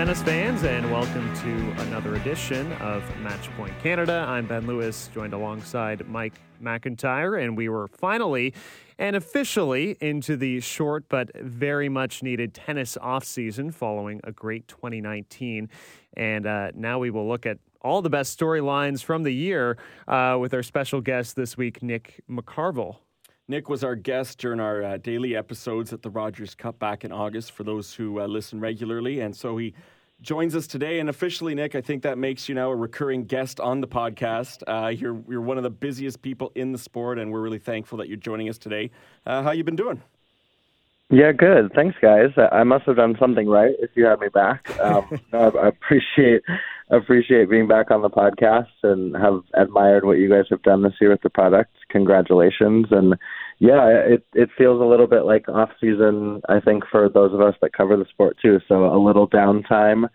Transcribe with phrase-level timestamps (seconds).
[0.00, 4.24] tennis fans, and welcome to another edition of Matchpoint Canada.
[4.26, 8.54] I'm Ben Lewis, joined alongside Mike McIntyre, and we were finally
[8.98, 14.66] and officially into the short but very much needed tennis off season following a great
[14.68, 15.68] 2019.
[16.16, 19.76] And uh, now we will look at all the best storylines from the year
[20.08, 22.96] uh, with our special guest this week, Nick McCarville.
[23.50, 27.10] Nick was our guest during our uh, daily episodes at the Rogers Cup back in
[27.10, 29.18] August for those who uh, listen regularly.
[29.18, 29.74] And so he
[30.22, 31.00] joins us today.
[31.00, 34.62] And officially, Nick, I think that makes you now a recurring guest on the podcast.
[34.68, 37.98] Uh, you're, you're one of the busiest people in the sport, and we're really thankful
[37.98, 38.88] that you're joining us today.
[39.26, 40.00] Uh, how you been doing?
[41.08, 41.72] Yeah, good.
[41.74, 42.30] Thanks, guys.
[42.52, 44.70] I must have done something right if you had me back.
[44.80, 46.42] Um, no, I appreciate
[46.90, 50.94] appreciate being back on the podcast and have admired what you guys have done this
[51.00, 51.70] year with the product.
[51.90, 52.86] Congratulations!
[52.90, 53.14] And
[53.58, 56.40] yeah, it it feels a little bit like off season.
[56.48, 58.58] I think for those of us that cover the sport too.
[58.68, 60.08] So a little downtime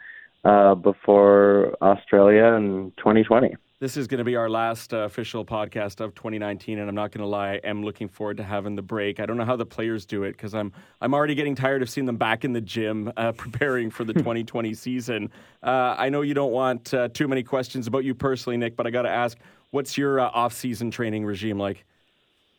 [0.43, 3.55] uh, before Australia in 2020.
[3.77, 7.11] This is going to be our last uh, official podcast of 2019, and I'm not
[7.11, 9.19] going to lie, I am looking forward to having the break.
[9.19, 11.89] I don't know how the players do it because I'm I'm already getting tired of
[11.89, 15.29] seeing them back in the gym uh, preparing for the 2020 season.
[15.61, 18.87] Uh, I know you don't want uh, too many questions about you personally, Nick, but
[18.87, 19.37] I got to ask,
[19.71, 21.83] what's your uh, off-season training regime like?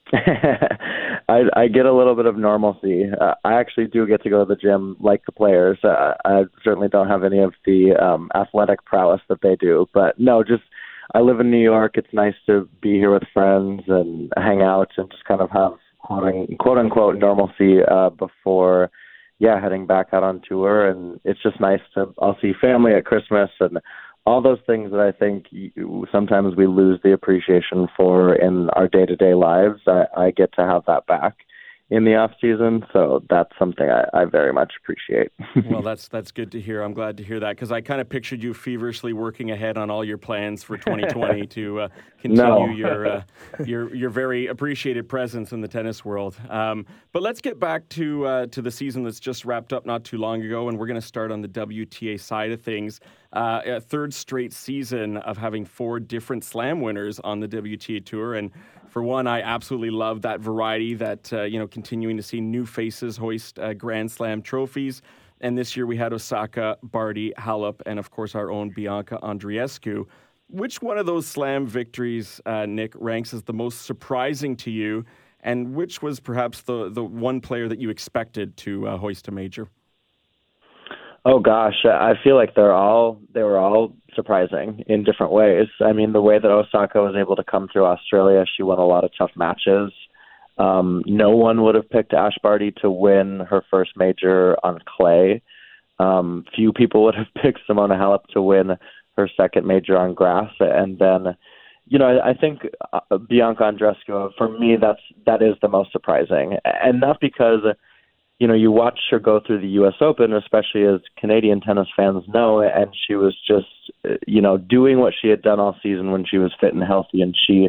[0.12, 3.06] I, I get a little bit of normalcy.
[3.18, 5.78] Uh, I actually do get to go to the gym like the players.
[5.82, 10.20] Uh, I certainly don't have any of the um, athletic prowess that they do, but
[10.20, 10.62] no, just
[11.14, 11.92] I live in New York.
[11.96, 15.72] It's nice to be here with friends and hang out and just kind of have
[16.00, 18.90] quote, quote unquote normalcy uh, before,
[19.38, 20.88] yeah, heading back out on tour.
[20.88, 23.78] And it's just nice to I'll see family at Christmas and
[24.26, 28.88] all those things that I think you, sometimes we lose the appreciation for in our
[28.88, 29.80] day to day lives.
[29.86, 31.36] I, I get to have that back
[31.88, 32.84] in the off season.
[32.92, 35.30] So that's something I, I very much appreciate.
[35.70, 36.82] well, that's that's good to hear.
[36.82, 39.88] I'm glad to hear that because I kind of pictured you feverishly working ahead on
[39.88, 41.88] all your plans for 2020 to uh,
[42.20, 42.68] continue no.
[42.70, 43.22] your uh,
[43.64, 46.36] your your very appreciated presence in the tennis world.
[46.48, 50.04] Um, but let's get back to uh, to the season that's just wrapped up not
[50.04, 53.00] too long ago, and we're going to start on the WTA side of things.
[53.36, 58.32] Uh, a third straight season of having four different Slam winners on the WTA tour,
[58.32, 58.50] and
[58.88, 60.94] for one, I absolutely love that variety.
[60.94, 65.02] That uh, you know, continuing to see new faces hoist uh, Grand Slam trophies.
[65.42, 70.06] And this year we had Osaka, Barty, Halep, and of course our own Bianca Andreescu.
[70.48, 75.04] Which one of those Slam victories, uh, Nick, ranks as the most surprising to you?
[75.40, 79.30] And which was perhaps the, the one player that you expected to uh, hoist a
[79.30, 79.68] major?
[81.28, 85.66] Oh gosh, I feel like they're all they were all surprising in different ways.
[85.84, 88.86] I mean, the way that Osaka was able to come through Australia, she won a
[88.86, 89.90] lot of tough matches.
[90.56, 95.42] Um, no one would have picked Ash Barty to win her first major on clay.
[95.98, 98.76] Um, few people would have picked Simona Halep to win
[99.16, 101.36] her second major on grass, and then,
[101.88, 105.90] you know, I, I think uh, Bianca Andreescu for me that's that is the most
[105.90, 107.64] surprising, and not because
[108.38, 109.94] you know, you watch her go through the U.S.
[110.00, 113.66] Open, especially as Canadian tennis fans know, and she was just,
[114.26, 117.22] you know, doing what she had done all season when she was fit and healthy,
[117.22, 117.68] and she,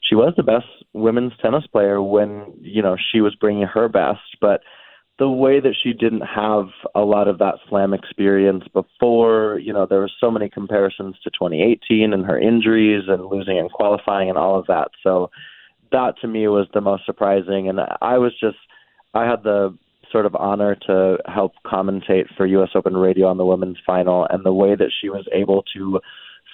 [0.00, 4.20] she was the best women's tennis player when you know she was bringing her best,
[4.40, 4.60] but
[5.18, 9.86] the way that she didn't have a lot of that slam experience before, you know,
[9.86, 14.36] there were so many comparisons to 2018 and her injuries and losing and qualifying and
[14.36, 14.88] all of that.
[15.04, 15.30] So
[15.92, 18.56] that to me was the most surprising, and I was just.
[19.16, 19.78] I had the
[20.14, 22.68] sort of honor to help commentate for U.S.
[22.76, 25.98] Open Radio on the women's final, and the way that she was able to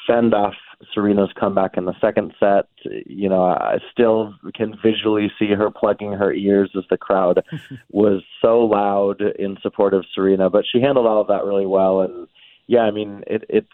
[0.07, 0.55] fend off
[0.95, 2.69] Serena's comeback in the second set.
[3.05, 7.45] You know, I still can visually see her plugging her ears as the crowd
[7.91, 12.01] was so loud in support of Serena, but she handled all of that really well.
[12.01, 12.29] And
[12.67, 13.69] yeah, I mean, it, it's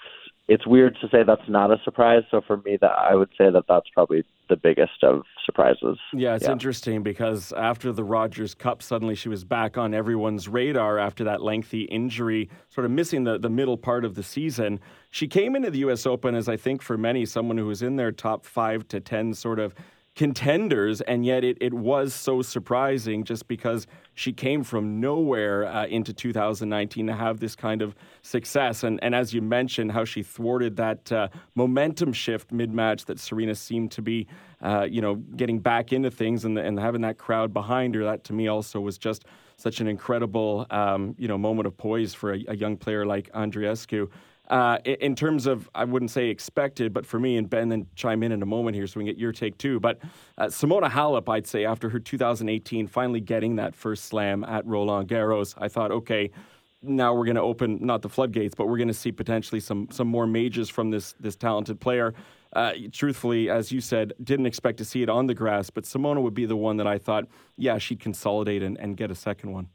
[0.49, 2.23] it's weird to say that's not a surprise.
[2.31, 5.99] So for me, that I would say that that's probably the biggest of surprises.
[6.13, 6.53] Yeah, it's yeah.
[6.53, 11.43] interesting because after the Rogers Cup, suddenly she was back on everyone's radar after that
[11.43, 14.79] lengthy injury, sort of missing the, the middle part of the season.
[15.11, 16.07] She came into the U.S.
[16.07, 19.35] Open as I think for many someone who was in their top five to ten
[19.35, 19.75] sort of
[20.17, 25.87] contenders, and yet it, it was so surprising just because she came from nowhere uh,
[25.87, 28.83] into 2019 to have this kind of success.
[28.83, 33.21] And, and as you mentioned, how she thwarted that uh, momentum shift mid match that
[33.21, 34.27] Serena seemed to be,
[34.63, 38.03] uh, you know, getting back into things and, and having that crowd behind her.
[38.03, 39.27] That to me also was just
[39.59, 43.31] such an incredible, um, you know, moment of poise for a, a young player like
[43.33, 44.09] Andreescu.
[44.49, 48.23] Uh, in terms of, I wouldn't say expected, but for me, and Ben, then chime
[48.23, 49.81] in in a moment here so we can get your take too.
[49.81, 49.99] But
[50.39, 55.09] uh, Simona Halep, I'd say, after her 2018, finally getting that first slam at Roland
[55.09, 56.31] Garros, I thought, okay,
[56.83, 59.89] now we're going to open not the floodgates, but we're going to see potentially some
[59.91, 62.15] some more majors from this this talented player.
[62.53, 66.23] Uh, truthfully, as you said, didn't expect to see it on the grass, but Simona
[66.23, 67.27] would be the one that I thought,
[67.57, 69.69] yeah, she'd consolidate and, and get a second one.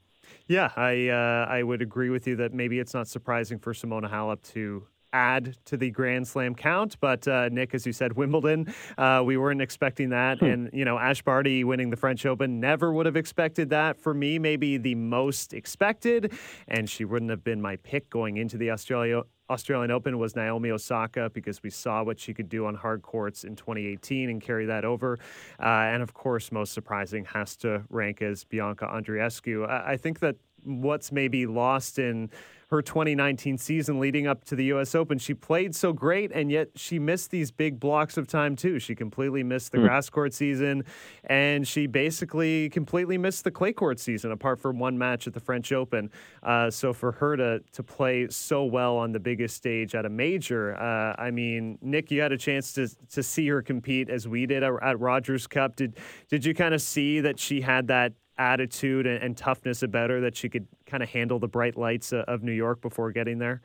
[0.47, 4.09] Yeah, I uh, I would agree with you that maybe it's not surprising for Simona
[4.09, 6.97] Halep to add to the Grand Slam count.
[6.99, 10.39] But uh, Nick, as you said, Wimbledon, uh, we weren't expecting that.
[10.39, 10.45] Hmm.
[10.45, 13.99] And, you know, Ash Barty winning the French Open, never would have expected that.
[13.99, 16.33] For me, maybe the most expected.
[16.67, 19.23] And she wouldn't have been my pick going into the Australia.
[19.51, 23.43] Australian Open was Naomi Osaka because we saw what she could do on hard courts
[23.43, 25.19] in 2018 and carry that over.
[25.59, 29.67] Uh, and of course, most surprising has to rank as Bianca Andreescu.
[29.69, 32.29] I, I think that what's maybe lost in
[32.71, 34.95] her 2019 season leading up to the U.S.
[34.95, 35.19] Open.
[35.19, 38.79] She played so great, and yet she missed these big blocks of time too.
[38.79, 39.83] She completely missed the mm.
[39.83, 40.85] grass court season,
[41.25, 45.41] and she basically completely missed the clay court season, apart from one match at the
[45.41, 46.09] French Open.
[46.43, 50.09] Uh, so for her to to play so well on the biggest stage at a
[50.09, 54.29] major, uh, I mean, Nick, you had a chance to to see her compete as
[54.29, 55.75] we did at, at Rogers Cup.
[55.75, 55.97] Did
[56.29, 60.19] did you kind of see that she had that attitude and, and toughness about her
[60.21, 63.37] that she could kind of handle the bright lights uh, of New York before getting
[63.37, 63.61] there?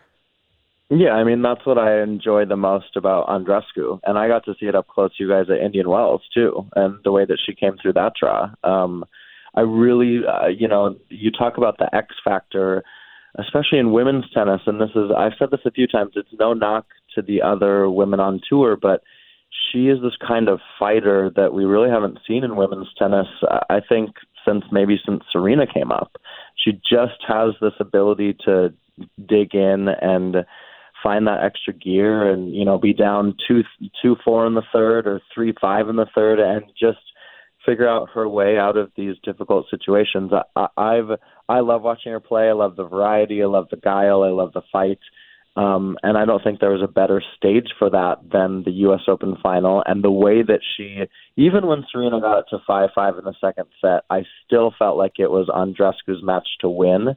[0.88, 4.54] Yeah, I mean that's what I enjoy the most about Andreescu, and I got to
[4.60, 5.10] see it up close.
[5.18, 8.50] You guys at Indian Wells too, and the way that she came through that draw.
[8.62, 9.04] Um,
[9.56, 12.84] I really, uh, you know, you talk about the X factor,
[13.36, 16.12] especially in women's tennis, and this is I've said this a few times.
[16.14, 16.86] It's no knock
[17.16, 19.02] to the other women on tour, but
[19.50, 23.26] she is this kind of fighter that we really haven't seen in women's tennis.
[23.68, 24.10] I think
[24.46, 26.16] since maybe since Serena came up.
[26.56, 28.72] She just has this ability to
[29.28, 30.36] dig in and
[31.02, 33.62] find that extra gear and you know be down two
[34.02, 36.98] two four in the third or three five in the third and just
[37.66, 40.30] figure out her way out of these difficult situations.
[40.54, 42.48] I, I've I love watching her play.
[42.48, 43.42] I love the variety.
[43.42, 44.22] I love the guile.
[44.22, 45.00] I love the fight.
[45.56, 49.00] Um, and I don't think there was a better stage for that than the U.S.
[49.08, 49.82] Open final.
[49.86, 51.04] And the way that she,
[51.36, 54.98] even when Serena got it to 5 5 in the second set, I still felt
[54.98, 57.16] like it was Andreescu's match to win.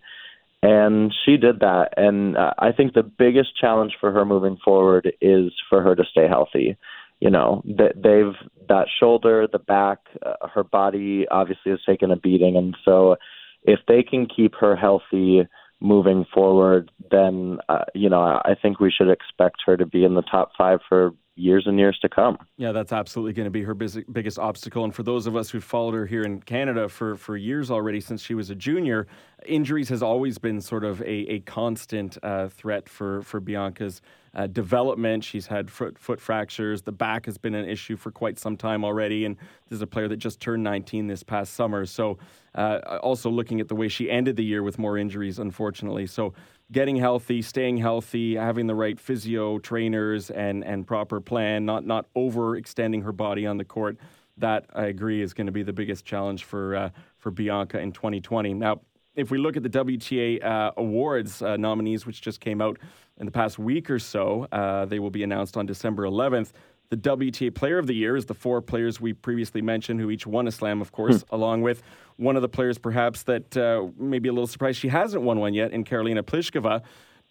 [0.62, 1.94] And she did that.
[1.98, 6.04] And uh, I think the biggest challenge for her moving forward is for her to
[6.10, 6.78] stay healthy.
[7.20, 12.16] You know, that they've that shoulder, the back, uh, her body obviously has taken a
[12.16, 12.56] beating.
[12.56, 13.18] And so
[13.64, 15.46] if they can keep her healthy,
[15.82, 20.16] moving forward, then uh, you know I think we should expect her to be in
[20.16, 22.38] the top five for years and years to come.
[22.58, 24.84] Yeah, that's absolutely going to be her biggest obstacle.
[24.84, 28.02] And for those of us who've followed her here in Canada for, for years already,
[28.02, 29.08] since she was a junior,
[29.46, 34.02] injuries has always been sort of a, a constant uh, threat for, for Bianca's
[34.34, 35.24] uh, development.
[35.24, 36.82] She's had foot, foot fractures.
[36.84, 39.26] The back has been an issue for quite some time already.
[39.26, 39.36] And
[39.68, 41.86] this is a player that just turned 19 this past summer.
[41.86, 42.18] So,
[42.56, 46.08] uh, also looking at the way she ended the year with more injuries, unfortunately.
[46.08, 46.34] So,
[46.72, 52.06] getting healthy, staying healthy, having the right physio trainers and, and proper plan, not, not
[52.16, 53.98] overextending her body on the court.
[54.38, 57.92] That I agree is going to be the biggest challenge for uh, for Bianca in
[57.92, 58.54] 2020.
[58.54, 58.80] Now,
[59.20, 62.80] if we look at the WTA uh, awards uh, nominees, which just came out
[63.18, 66.52] in the past week or so, uh, they will be announced on December 11th.
[66.90, 70.26] The WTA Player of the Year is the four players we previously mentioned who each
[70.26, 71.36] won a slam, of course, hmm.
[71.36, 71.84] along with
[72.16, 75.40] one of the players perhaps that uh, may be a little surprised she hasn't won
[75.40, 76.82] one yet in Karolina Pliskova.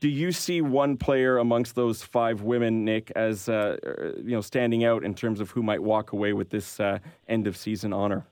[0.01, 3.79] Do you see one player amongst those five women, Nick, as uh,
[4.19, 7.49] you know standing out in terms of who might walk away with this uh, end
[7.49, 8.25] of season honor?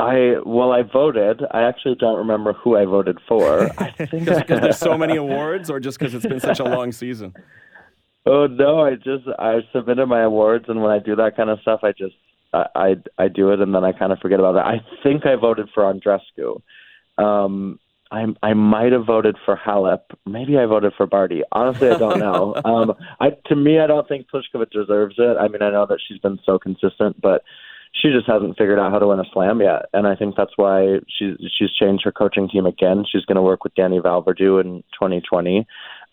[0.00, 1.42] I well, I voted.
[1.50, 3.70] I actually don't remember who I voted for.
[3.78, 6.90] I think because there's so many awards, or just because it's been such a long
[6.92, 7.34] season.
[8.26, 8.80] Oh no!
[8.80, 11.92] I just I submitted my awards, and when I do that kind of stuff, I
[11.92, 12.14] just
[12.52, 14.60] I I, I do it, and then I kind of forget about it.
[14.60, 16.62] I think I voted for Andreescu.
[17.22, 17.78] Um,
[18.10, 20.02] I I might have voted for Halep.
[20.26, 21.42] Maybe I voted for Barty.
[21.52, 22.54] Honestly, I don't know.
[22.64, 25.36] um, I to me, I don't think Pliskova deserves it.
[25.38, 27.42] I mean, I know that she's been so consistent, but
[27.92, 29.86] she just hasn't figured out how to win a slam yet.
[29.92, 33.04] And I think that's why she's she's changed her coaching team again.
[33.10, 35.66] She's going to work with Danny Vallverdu in 2020.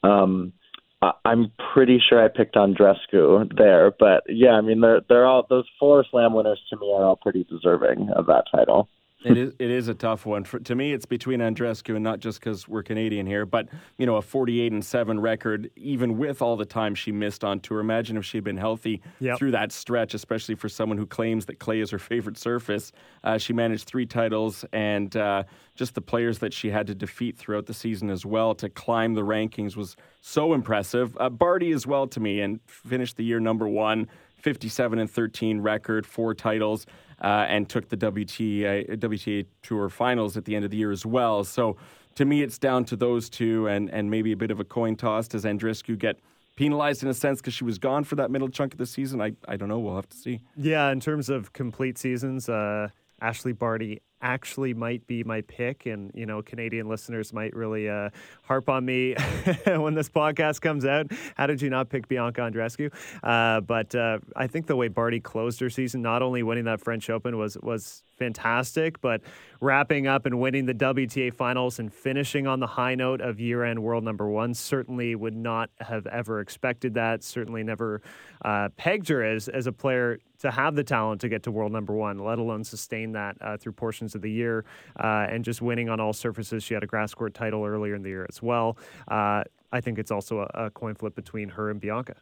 [0.03, 0.53] Um,
[1.01, 5.45] I, I'm pretty sure I picked Andreescu there, but yeah, I mean they're they're all
[5.49, 8.89] those four slam winners to me are all pretty deserving of that title
[9.23, 10.43] it is it is a tough one.
[10.43, 14.05] For, to me, it's between Andreescu and not just because we're Canadian here, but you
[14.05, 17.79] know a 48 and seven record, even with all the time she missed on tour.
[17.79, 19.37] Imagine if she'd been healthy yep.
[19.37, 22.91] through that stretch, especially for someone who claims that clay is her favorite surface.
[23.23, 25.43] Uh, she managed three titles and uh,
[25.75, 29.15] just the players that she had to defeat throughout the season as well to climb
[29.15, 31.17] the rankings was so impressive.
[31.19, 34.07] Uh, Barty as well to me and finished the year number one.
[34.37, 36.85] 57 and 13 record, four titles,
[37.21, 41.05] uh, and took the WTA, WTA Tour finals at the end of the year as
[41.05, 41.43] well.
[41.43, 41.77] So
[42.15, 44.95] to me, it's down to those two and, and maybe a bit of a coin
[44.95, 45.27] toss.
[45.27, 46.19] Does Andreescu get
[46.55, 49.21] penalized in a sense because she was gone for that middle chunk of the season?
[49.21, 49.79] I, I don't know.
[49.79, 50.41] We'll have to see.
[50.55, 52.89] Yeah, in terms of complete seasons, uh,
[53.21, 58.09] Ashleigh Barty actually might be my pick, and you know, Canadian listeners might really uh,
[58.43, 59.15] harp on me
[59.65, 61.11] when this podcast comes out.
[61.35, 62.91] How did you not pick Bianca Andreescu?
[63.23, 66.81] Uh, but uh, I think the way Barty closed her season, not only winning that
[66.81, 69.21] French Open was was fantastic, but
[69.61, 73.63] wrapping up and winning the WTA finals and finishing on the high note of year
[73.63, 77.23] end world number one certainly would not have ever expected that.
[77.23, 78.01] Certainly never
[78.43, 81.71] uh, pegged her as, as a player to have the talent to get to world
[81.71, 84.65] number one, let alone sustain that uh, through portions of the year
[84.99, 86.63] uh, and just winning on all surfaces.
[86.63, 88.77] She had a grass court title earlier in the year as well.
[89.07, 92.15] Uh, I think it's also a, a coin flip between her and Bianca.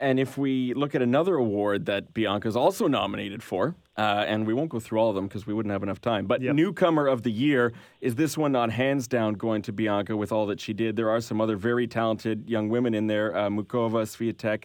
[0.00, 4.44] And if we look at another award that Bianca is also nominated for, uh, and
[4.44, 6.54] we won't go through all of them because we wouldn't have enough time, but yep.
[6.54, 10.46] newcomer of the year, is this one not hands down going to Bianca with all
[10.46, 10.96] that she did?
[10.96, 14.64] There are some other very talented young women in there uh, Muchova, Swiatek,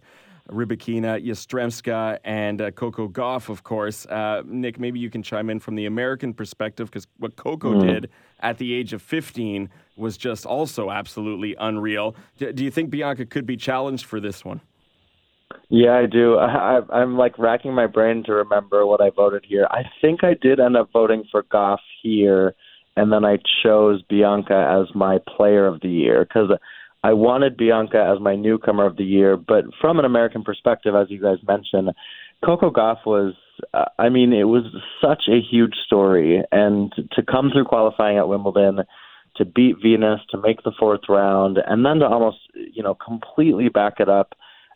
[0.49, 4.05] Rybakina, Yastremska, and uh, Coco Gauff, of course.
[4.05, 7.87] Uh, Nick, maybe you can chime in from the American perspective because what Coco mm.
[7.87, 8.09] did
[8.41, 12.15] at the age of 15 was just also absolutely unreal.
[12.37, 14.61] D- do you think Bianca could be challenged for this one?
[15.69, 16.37] Yeah, I do.
[16.39, 19.67] I, I'm like racking my brain to remember what I voted here.
[19.69, 22.55] I think I did end up voting for Gauff here,
[22.95, 26.51] and then I chose Bianca as my player of the year because
[27.03, 29.37] I wanted Bianca as my newcomer of the year.
[29.37, 31.91] But from an American perspective, as you guys mentioned,
[32.43, 33.33] Coco Gauff was.
[33.73, 34.63] Uh, I mean, it was
[35.01, 38.85] such a huge story, and to come through qualifying at Wimbledon
[39.35, 43.69] to beat Venus, to make the fourth round, and then to almost, you know, completely
[43.69, 44.33] back it up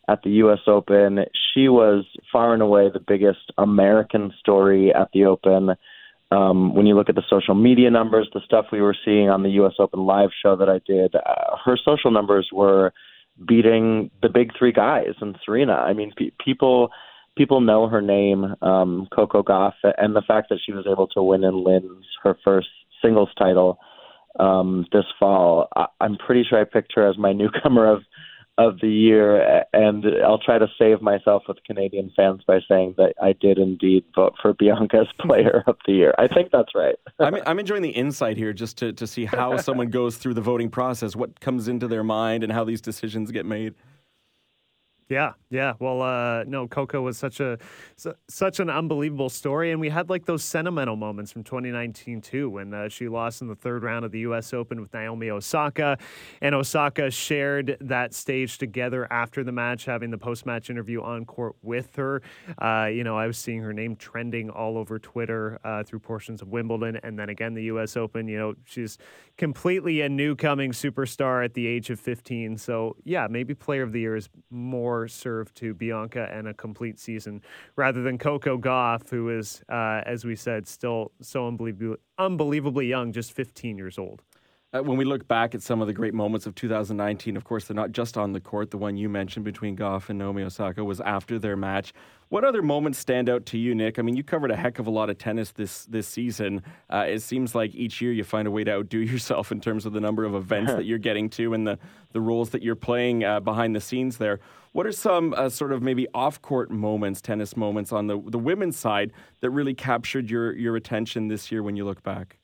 [0.08, 0.60] at the U.S.
[0.66, 1.20] Open.
[1.52, 5.70] She was far and away the biggest American story at the Open.
[6.30, 9.42] Um, when you look at the social media numbers, the stuff we were seeing on
[9.42, 9.74] the U.S.
[9.78, 12.92] Open live show that I did, uh, her social numbers were
[13.46, 15.74] beating the big three guys and Serena.
[15.74, 16.90] I mean, pe- people
[17.36, 21.22] people know her name, um, Coco Gauff, and the fact that she was able to
[21.22, 22.68] win in Linz her first
[23.02, 23.78] singles title
[24.38, 25.68] um, this fall.
[25.76, 28.02] I- I'm pretty sure I picked her as my newcomer of
[28.56, 33.14] of the year, and I'll try to save myself with Canadian fans by saying that
[33.20, 36.14] I did indeed vote for Bianca's Player of the Year.
[36.18, 36.94] I think that's right.
[37.18, 40.40] I'm, I'm enjoying the insight here, just to to see how someone goes through the
[40.40, 43.74] voting process, what comes into their mind, and how these decisions get made.
[45.08, 45.74] Yeah, yeah.
[45.78, 47.58] Well, uh, no, Coco was such a
[47.96, 52.48] su- such an unbelievable story, and we had like those sentimental moments from 2019 too,
[52.48, 54.54] when uh, she lost in the third round of the U.S.
[54.54, 55.98] Open with Naomi Osaka,
[56.40, 61.26] and Osaka shared that stage together after the match, having the post match interview on
[61.26, 62.22] court with her.
[62.58, 66.40] Uh, you know, I was seeing her name trending all over Twitter uh, through portions
[66.40, 67.98] of Wimbledon, and then again the U.S.
[67.98, 68.26] Open.
[68.26, 68.96] You know, she's
[69.36, 72.56] completely a new coming superstar at the age of 15.
[72.56, 76.98] So yeah, maybe Player of the Year is more serve to Bianca and a complete
[76.98, 77.42] season
[77.76, 83.12] rather than Coco Gauff, who is, uh, as we said, still so unbelievably, unbelievably young,
[83.12, 84.22] just 15 years old.
[84.74, 87.66] Uh, when we look back at some of the great moments of 2019, of course,
[87.66, 88.72] they're not just on the court.
[88.72, 91.92] The one you mentioned between Gauff and Naomi Osaka was after their match.
[92.34, 93.96] What other moments stand out to you, Nick?
[93.96, 96.64] I mean, you covered a heck of a lot of tennis this this season.
[96.90, 99.86] Uh, it seems like each year you find a way to outdo yourself in terms
[99.86, 101.78] of the number of events that you're getting to and the,
[102.10, 104.40] the roles that you're playing uh, behind the scenes there.
[104.72, 108.40] What are some uh, sort of maybe off court moments, tennis moments on the, the
[108.40, 112.38] women's side that really captured your, your attention this year when you look back?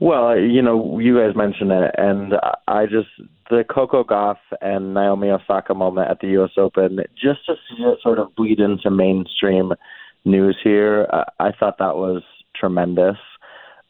[0.00, 2.34] Well, you know, you guys mentioned it, and
[2.66, 3.08] I just
[3.50, 6.52] the Coco Gauff and Naomi Osaka moment at the U.S.
[6.56, 9.72] Open, just to see it sort of bleed into mainstream
[10.24, 11.06] news here,
[11.38, 12.22] I thought that was
[12.56, 13.16] tremendous.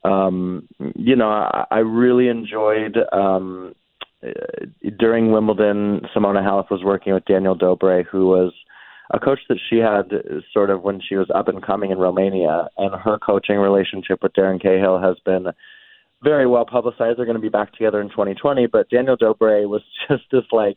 [0.04, 3.74] Um, you know, I, I really enjoyed um,
[4.98, 6.02] during Wimbledon.
[6.14, 8.52] Simona Halep was working with Daniel Dobre, who was
[9.12, 10.10] a coach that she had
[10.52, 14.32] sort of when she was up and coming in Romania, and her coaching relationship with
[14.32, 15.46] Darren Cahill has been
[16.22, 17.18] very well publicized.
[17.18, 18.66] They're going to be back together in 2020.
[18.66, 20.76] But Daniel Dobre was just this like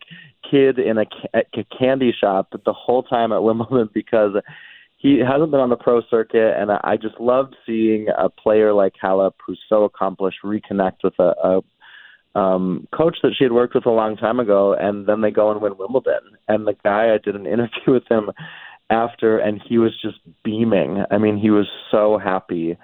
[0.50, 4.34] kid in a, a candy shop the whole time at Wimbledon because
[4.98, 8.94] he hasn't been on the pro circuit, and I just loved seeing a player like
[9.02, 11.62] Halep, who's so accomplished, reconnect with a,
[12.36, 15.30] a um, coach that she had worked with a long time ago, and then they
[15.30, 16.38] go and win Wimbledon.
[16.48, 18.32] And the guy, I did an interview with him
[18.90, 21.04] after, and he was just beaming.
[21.12, 22.76] I mean, he was so happy.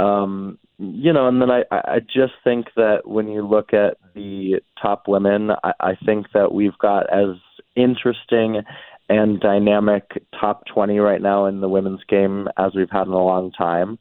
[0.00, 4.60] Um, you know, and then I, I just think that when you look at the
[4.80, 7.36] top women, I, I think that we've got as
[7.76, 8.62] interesting
[9.10, 13.24] and dynamic top 20 right now in the women's game as we've had in a
[13.24, 13.98] long time.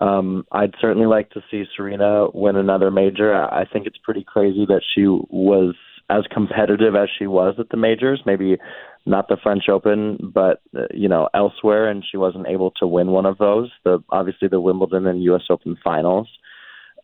[0.00, 3.34] Um, I'd certainly like to see Serena win another major.
[3.34, 5.74] I think it's pretty crazy that she was
[6.10, 8.22] as competitive as she was at the majors.
[8.24, 8.58] Maybe
[9.06, 13.08] not the French Open, but uh, you know elsewhere, and she wasn't able to win
[13.08, 13.70] one of those.
[13.84, 15.42] The obviously the Wimbledon and U.S.
[15.50, 16.28] Open finals.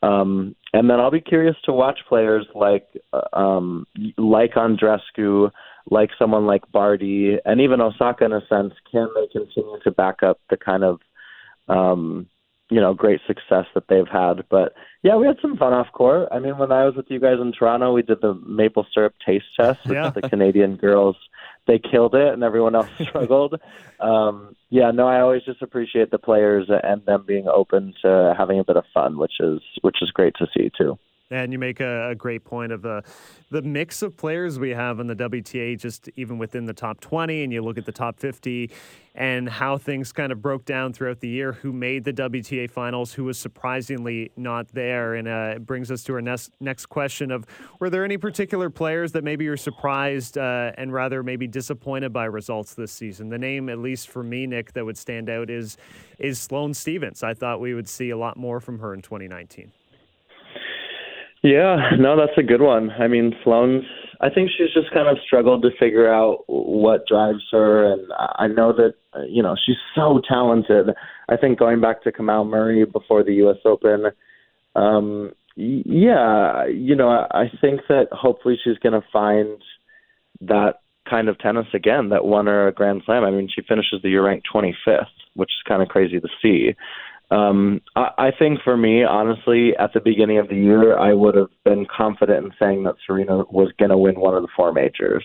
[0.02, 3.86] Um, and then I'll be curious to watch players like uh, um,
[4.18, 5.50] like Andreescu,
[5.90, 8.74] like someone like Barty, and even Osaka in a sense.
[8.90, 11.00] Can they continue to back up the kind of
[11.68, 12.26] um,
[12.70, 14.44] you know great success that they've had?
[14.48, 16.28] But yeah, we had some fun off court.
[16.32, 19.14] I mean, when I was with you guys in Toronto, we did the maple syrup
[19.24, 20.10] taste test with yeah.
[20.10, 21.16] the Canadian girls
[21.66, 23.60] they killed it and everyone else struggled.
[24.00, 28.58] Um, yeah, no, I always just appreciate the players and them being open to having
[28.58, 30.98] a bit of fun, which is which is great to see too.
[31.30, 33.02] And you make a, a great point of the
[33.50, 37.44] the mix of players we have in the WTA, just even within the top 20,
[37.44, 38.70] and you look at the top 50
[39.14, 43.12] and how things kind of broke down throughout the year, who made the WTA finals,
[43.12, 45.14] who was surprisingly not there.
[45.14, 47.46] And uh, it brings us to our next, next question of
[47.78, 52.24] were there any particular players that maybe you're surprised uh, and rather maybe disappointed by
[52.24, 53.28] results this season?
[53.28, 55.76] The name, at least for me, Nick, that would stand out is,
[56.18, 57.22] is Sloane Stevens.
[57.22, 59.70] I thought we would see a lot more from her in 2019.
[61.44, 62.90] Yeah, no, that's a good one.
[62.90, 63.84] I mean, Sloane's.
[64.22, 68.46] I think she's just kind of struggled to figure out what drives her, and I
[68.46, 68.94] know that
[69.28, 70.86] you know she's so talented.
[71.28, 73.58] I think going back to Kamau Murray before the U.S.
[73.66, 74.06] Open,
[74.74, 79.60] um, yeah, you know, I think that hopefully she's going to find
[80.40, 80.76] that
[81.08, 83.22] kind of tennis again that won her a Grand Slam.
[83.22, 85.04] I mean, she finishes the year ranked 25th,
[85.34, 86.74] which is kind of crazy to see.
[87.30, 91.34] Um, I, I think for me, honestly, at the beginning of the year, I would
[91.36, 94.72] have been confident in saying that Serena was going to win one of the four
[94.72, 95.24] majors.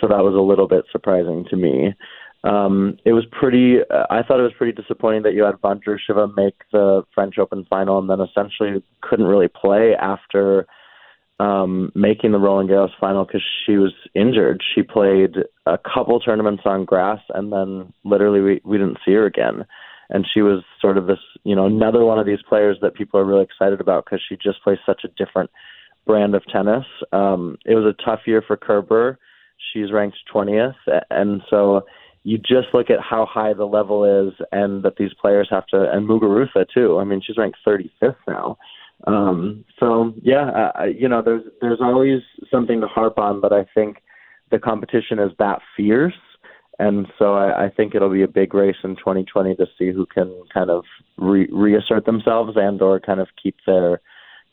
[0.00, 1.94] So that was a little bit surprising to me.
[2.44, 3.78] Um, it was pretty.
[3.90, 7.66] Uh, I thought it was pretty disappointing that you had Vondrousova make the French Open
[7.70, 10.66] final and then essentially couldn't really play after
[11.40, 14.62] um, making the Roland Garros final because she was injured.
[14.74, 19.24] She played a couple tournaments on grass and then literally we, we didn't see her
[19.24, 19.64] again
[20.10, 23.18] and she was sort of this, you know, another one of these players that people
[23.18, 25.50] are really excited about because she just plays such a different
[26.06, 26.84] brand of tennis.
[27.12, 29.18] Um, it was a tough year for Kerber.
[29.72, 30.74] She's ranked 20th,
[31.10, 31.82] and so
[32.22, 35.90] you just look at how high the level is, and that these players have to,
[35.90, 36.98] and Muguruza too.
[36.98, 38.58] I mean, she's ranked 35th now.
[39.06, 43.66] Um, so yeah, uh, you know, there's there's always something to harp on, but I
[43.74, 43.98] think
[44.50, 46.14] the competition is that fierce
[46.78, 50.06] and so I, I think it'll be a big race in 2020 to see who
[50.06, 50.84] can kind of
[51.16, 54.00] re- reassert themselves and or kind of keep their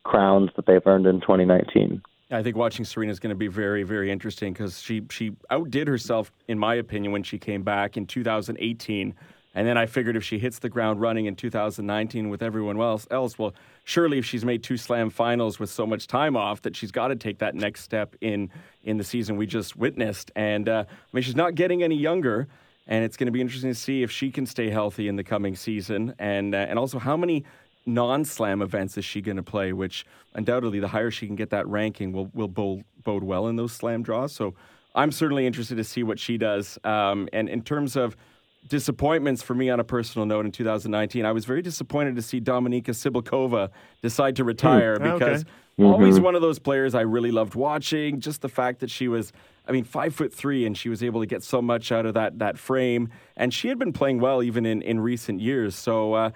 [0.04, 2.02] crowns that they've earned in 2019.
[2.32, 5.88] I think watching Serena is going to be very, very interesting because she she outdid
[5.88, 9.14] herself, in my opinion, when she came back in 2018
[9.54, 13.06] and then I figured if she hits the ground running in 2019 with everyone else,
[13.12, 16.76] else, well, surely if she's made two slam finals with so much time off, that
[16.76, 18.50] she's got to take that next step in
[18.84, 20.32] in the season we just witnessed.
[20.36, 22.48] And uh, I mean, she's not getting any younger,
[22.88, 25.24] and it's going to be interesting to see if she can stay healthy in the
[25.24, 27.44] coming season, and uh, and also how many
[27.86, 29.74] non-slam events is she going to play?
[29.74, 33.58] Which undoubtedly, the higher she can get that ranking, will will bode, bode well in
[33.58, 34.34] those slam draws.
[34.34, 34.56] So.
[34.94, 36.78] I'm certainly interested to see what she does.
[36.84, 38.18] Um, and in terms of
[38.67, 41.26] disappointments for me on a personal note in 2019.
[41.26, 43.69] I was very disappointed to see Dominika Cibulkova
[44.02, 45.13] decide to retire mm.
[45.13, 45.52] because okay.
[45.80, 45.86] mm-hmm.
[45.86, 48.19] always one of those players I really loved watching.
[48.19, 49.34] Just the fact that she was,
[49.67, 52.13] I mean, five foot three, and she was able to get so much out of
[52.13, 55.76] that that frame, and she had been playing well even in in recent years.
[55.76, 56.13] So.
[56.13, 56.32] Uh,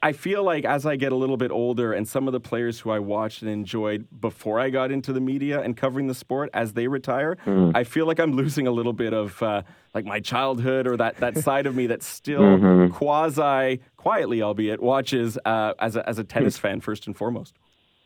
[0.00, 2.78] I feel like as I get a little bit older, and some of the players
[2.78, 6.50] who I watched and enjoyed before I got into the media and covering the sport,
[6.54, 7.72] as they retire, mm.
[7.74, 11.16] I feel like I'm losing a little bit of uh, like my childhood or that,
[11.16, 12.94] that side of me that still mm-hmm.
[12.94, 17.56] quasi quietly, albeit, watches uh, as a, as a tennis fan first and foremost.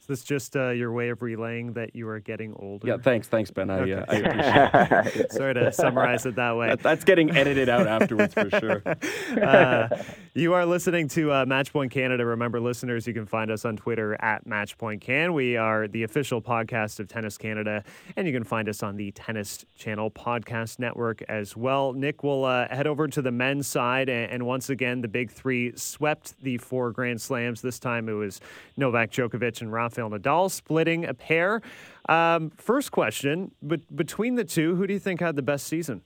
[0.08, 2.86] Is this just uh, your way of relaying that you are getting older?
[2.86, 3.70] Yeah, thanks, thanks, Ben.
[3.70, 3.92] I, okay.
[3.94, 5.32] uh, I appreciate it.
[5.32, 6.68] Sorry to summarize it that way.
[6.68, 8.82] That, that's getting edited out afterwards for sure.
[9.36, 9.88] Uh,
[10.34, 12.24] you are listening to uh, Matchpoint Canada.
[12.24, 15.34] Remember, listeners, you can find us on Twitter at Matchpoint Can.
[15.34, 17.82] We are the official podcast of Tennis Canada,
[18.16, 21.92] and you can find us on the Tennis Channel Podcast Network as well.
[21.92, 25.30] Nick will uh, head over to the men's side, and, and once again, the big
[25.30, 27.60] three swept the four Grand Slams.
[27.60, 28.40] This time it was
[28.76, 31.60] Novak Djokovic and Rafa Rafael Nadal splitting a pair.
[32.08, 36.02] Um, first question, but between the two, who do you think had the best season?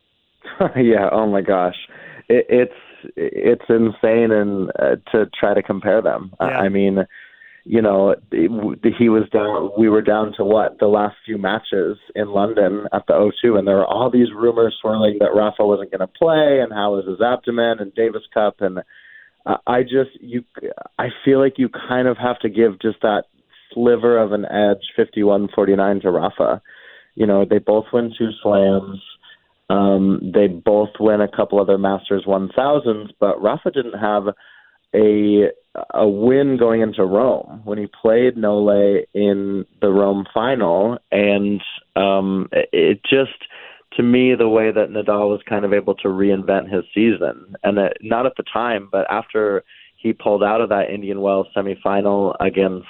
[0.76, 1.08] yeah.
[1.10, 1.76] Oh my gosh,
[2.28, 6.32] it, it's it's insane and uh, to try to compare them.
[6.40, 6.46] Yeah.
[6.46, 7.06] I mean,
[7.64, 9.70] you know, he was down.
[9.78, 13.68] We were down to what the last few matches in London at the O2, and
[13.68, 17.06] there were all these rumors swirling that Rafa wasn't going to play, and how was
[17.06, 18.78] his abdomen and Davis Cup, and
[19.66, 20.44] I just you
[20.98, 23.24] I feel like you kind of have to give just that
[23.72, 26.62] sliver of an edge 51-49 to Rafa.
[27.14, 29.00] You know, they both win two slams.
[29.68, 34.24] Um, they both win a couple other Masters 1000s, but Rafa didn't have
[34.94, 35.50] a
[35.94, 41.62] a win going into Rome when he played Nole in the Rome final, and
[41.94, 43.38] um, it just
[43.94, 47.78] to me the way that Nadal was kind of able to reinvent his season, and
[47.78, 49.64] it, not at the time, but after
[49.96, 52.86] he pulled out of that Indian Wells semifinal against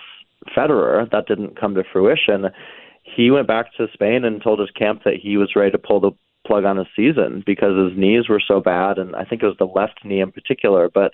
[0.57, 2.47] Federer, that didn't come to fruition.
[3.03, 6.01] He went back to Spain and told his camp that he was ready to pull
[6.01, 6.13] the
[6.47, 9.57] plug on his season because his knees were so bad, and I think it was
[9.59, 11.13] the left knee in particular, but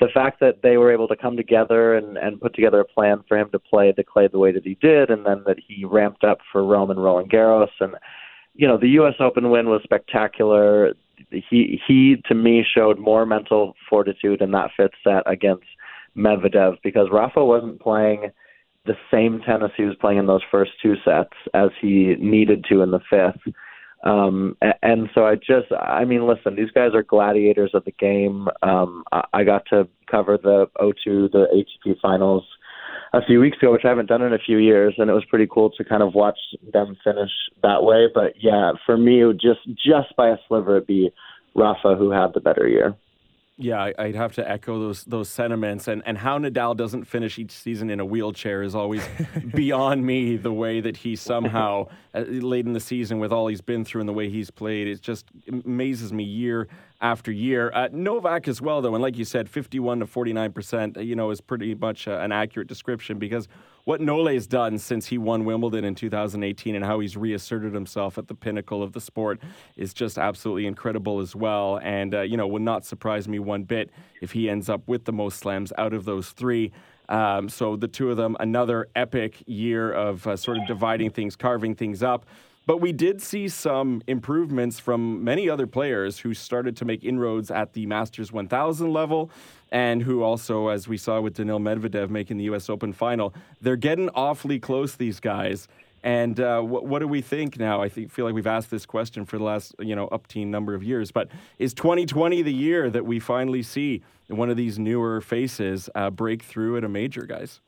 [0.00, 3.24] the fact that they were able to come together and, and put together a plan
[3.26, 5.84] for him to play the clay the way that he did, and then that he
[5.84, 7.94] ramped up for Rome and Roland Garros, and
[8.58, 9.14] you know the U.S.
[9.20, 10.92] Open win was spectacular.
[11.30, 15.64] He he to me showed more mental fortitude in that fifth set against
[16.16, 18.30] Medvedev because Rafa wasn't playing
[18.84, 22.82] the same tennis he was playing in those first two sets as he needed to
[22.82, 23.54] in the fifth.
[24.04, 28.48] Um, and so I just, I mean, listen, these guys are gladiators of the game.
[28.62, 32.44] Um, I got to cover the O2, the ATP finals
[33.12, 35.24] a few weeks ago, which I haven't done in a few years, and it was
[35.24, 36.38] pretty cool to kind of watch
[36.72, 37.30] them finish
[37.62, 38.06] that way.
[38.12, 41.10] But yeah, for me, it would just just by a sliver, it'd be
[41.54, 42.96] Rafa who had the better year.
[43.60, 47.50] Yeah, I'd have to echo those those sentiments, and and how Nadal doesn't finish each
[47.50, 49.02] season in a wheelchair is always
[49.54, 50.36] beyond me.
[50.36, 54.02] The way that he somehow uh, late in the season, with all he's been through
[54.02, 56.68] and the way he's played, it just amazes me year
[57.00, 57.70] after year.
[57.74, 61.30] Uh, Novak as well, though, and like you said, fifty-one to forty-nine percent, you know,
[61.30, 63.48] is pretty much uh, an accurate description because
[63.88, 68.28] what Nole's done since he won Wimbledon in 2018 and how he's reasserted himself at
[68.28, 69.40] the pinnacle of the sport
[69.76, 71.80] is just absolutely incredible as well.
[71.82, 75.06] And, uh, you know, would not surprise me one bit if he ends up with
[75.06, 76.70] the most slams out of those three.
[77.08, 81.34] Um, so the two of them, another epic year of uh, sort of dividing things,
[81.34, 82.26] carving things up.
[82.68, 87.50] But we did see some improvements from many other players who started to make inroads
[87.50, 89.30] at the Masters 1000 level
[89.72, 92.68] and who also, as we saw with Daniil Medvedev making the U.S.
[92.68, 95.66] Open final, they're getting awfully close, these guys.
[96.02, 97.80] And uh, what, what, do we think now?
[97.80, 100.84] I feel like we've asked this question for the last, you know, upteen number of
[100.84, 101.10] years.
[101.10, 106.10] But is 2020 the year that we finally see one of these newer faces uh,
[106.10, 107.62] break through at a major, guys?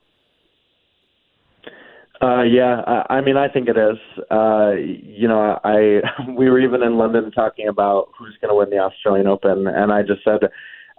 [2.23, 3.97] Uh, yeah, I, I mean, I think it is.
[4.31, 6.01] Uh, you know, I
[6.37, 9.91] we were even in London talking about who's going to win the Australian Open, and
[9.93, 10.45] I just said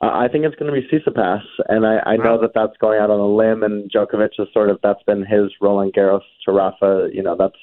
[0.02, 3.00] uh, I think it's going to be Tsitsipas, and I, I know that that's going
[3.00, 6.52] out on a limb, and Djokovic is sort of that's been his Roland Garros to
[6.52, 7.10] Rafa.
[7.14, 7.58] You know, that's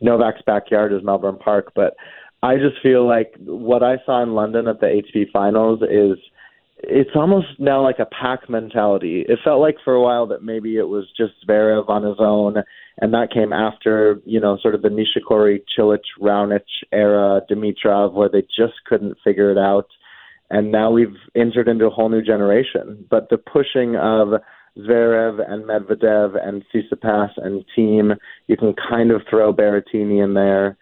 [0.00, 1.94] Novak's backyard is Melbourne Park, but
[2.42, 6.18] I just feel like what I saw in London at the ATP Finals is
[6.88, 9.24] it's almost now like a pack mentality.
[9.28, 12.62] It felt like for a while that maybe it was just Zverev on his own
[12.98, 18.28] and that came after you know sort of the Nishikori, Cilic, Raonic era, Dimitrov, where
[18.28, 19.88] they just couldn't figure it out,
[20.50, 23.04] and now we've entered into a whole new generation.
[23.10, 24.40] But the pushing of
[24.78, 28.16] Zverev and Medvedev and Tsitsipas and Thiem,
[28.46, 30.76] you can kind of throw Berrettini in there.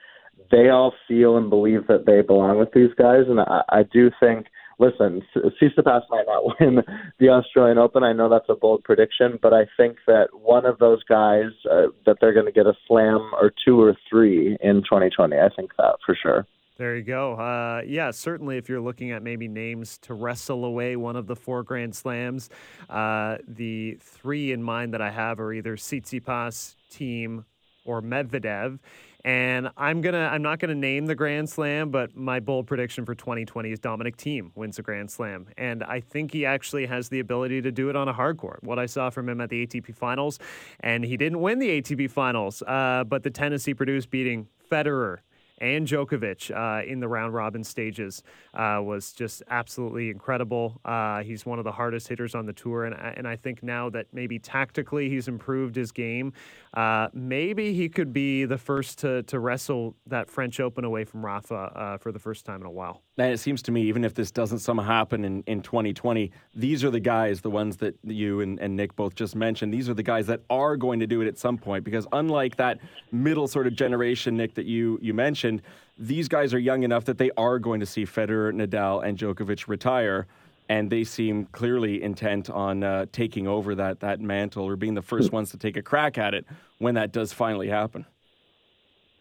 [0.51, 4.11] They all feel and believe that they belong with these guys, and I, I do
[4.21, 4.47] think
[4.83, 6.83] listen, Tsitsipas might not win
[7.19, 8.03] the Australian Open.
[8.03, 11.87] I know that's a bold prediction, but I think that one of those guys uh,
[12.05, 15.37] that they're going to get a slam or two or three in 2020.
[15.37, 16.47] I think that for sure.
[16.79, 17.35] There you go.
[17.35, 21.37] Uh, yeah, certainly if you're looking at maybe names to wrestle away one of the
[21.37, 22.49] four Grand Slams,
[22.91, 27.45] uh, the three in mind that I have are either Tsitsipas, Thiem,
[27.85, 28.79] or Medvedev.
[29.25, 33.15] And I'm gonna I'm not gonna name the Grand Slam, but my bold prediction for
[33.15, 37.21] 2020 is Dominic Thiem wins a Grand Slam, and I think he actually has the
[37.21, 38.65] ability to do it on a hard court.
[38.65, 40.41] What I saw from him at the ATP Finals,
[40.81, 45.19] and he didn't win the ATP Finals, uh, but the Tennessee produced beating Federer,
[45.63, 48.23] and Djokovic uh, in the round robin stages
[48.53, 50.81] uh, was just absolutely incredible.
[50.85, 53.89] Uh, he's one of the hardest hitters on the tour, and and I think now
[53.91, 56.33] that maybe tactically he's improved his game,
[56.75, 61.25] uh, maybe he could be the first to to wrestle that French Open away from
[61.25, 63.03] Rafa uh, for the first time in a while.
[63.19, 66.83] And it seems to me, even if this doesn't somehow happen in, in 2020, these
[66.83, 69.95] are the guys, the ones that you and, and Nick both just mentioned, these are
[69.95, 71.85] the guys that are going to do it at some point.
[71.85, 72.79] Because unlike that
[73.11, 75.52] middle sort of generation, Nick, that you, you mentioned,
[75.99, 79.69] these guys are young enough that they are going to see Federer, Nadal, and Djokovic
[79.69, 80.27] retire.
[80.69, 85.03] And they seem clearly intent on uh, taking over that, that mantle or being the
[85.03, 86.47] first ones to take a crack at it
[86.79, 88.07] when that does finally happen.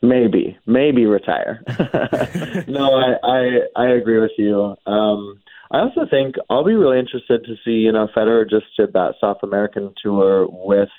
[0.03, 1.61] Maybe, maybe retire.
[2.67, 4.75] no, I, I I agree with you.
[4.87, 5.39] Um,
[5.69, 7.71] I also think I'll be really interested to see.
[7.71, 10.89] You know, Federer just did that South American tour with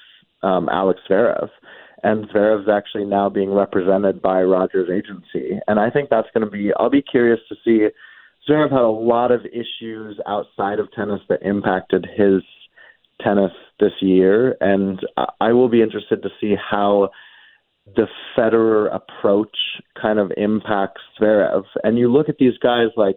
[0.45, 1.49] um, Alex Zverev,
[2.03, 6.51] and Zverev's actually now being represented by Rogers Agency, and I think that's going to
[6.51, 6.73] be.
[6.79, 7.89] I'll be curious to see.
[8.49, 12.43] Zverev had a lot of issues outside of tennis that impacted his
[13.21, 14.99] tennis this year, and
[15.41, 17.11] I will be interested to see how
[17.87, 19.57] the Federer approach
[20.01, 21.65] kind of impacts Zverev.
[21.85, 23.17] And you look at these guys like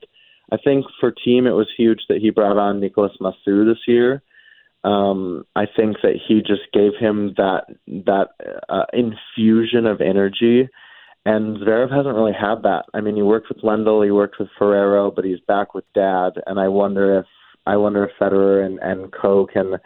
[0.52, 4.21] I think for Thiem it was huge that he brought on Nicolas Massu this year.
[4.86, 7.65] Um, I think that he just gave him that
[8.06, 8.28] that
[8.69, 10.69] uh, infusion of energy,
[11.26, 12.86] and Zverev hasn't really had that.
[12.93, 16.34] I mean, he worked with Lendl, he worked with Ferrero, but he's back with Dad,
[16.45, 17.26] and I wonder if
[17.65, 19.78] I wonder if Federer and and Co can.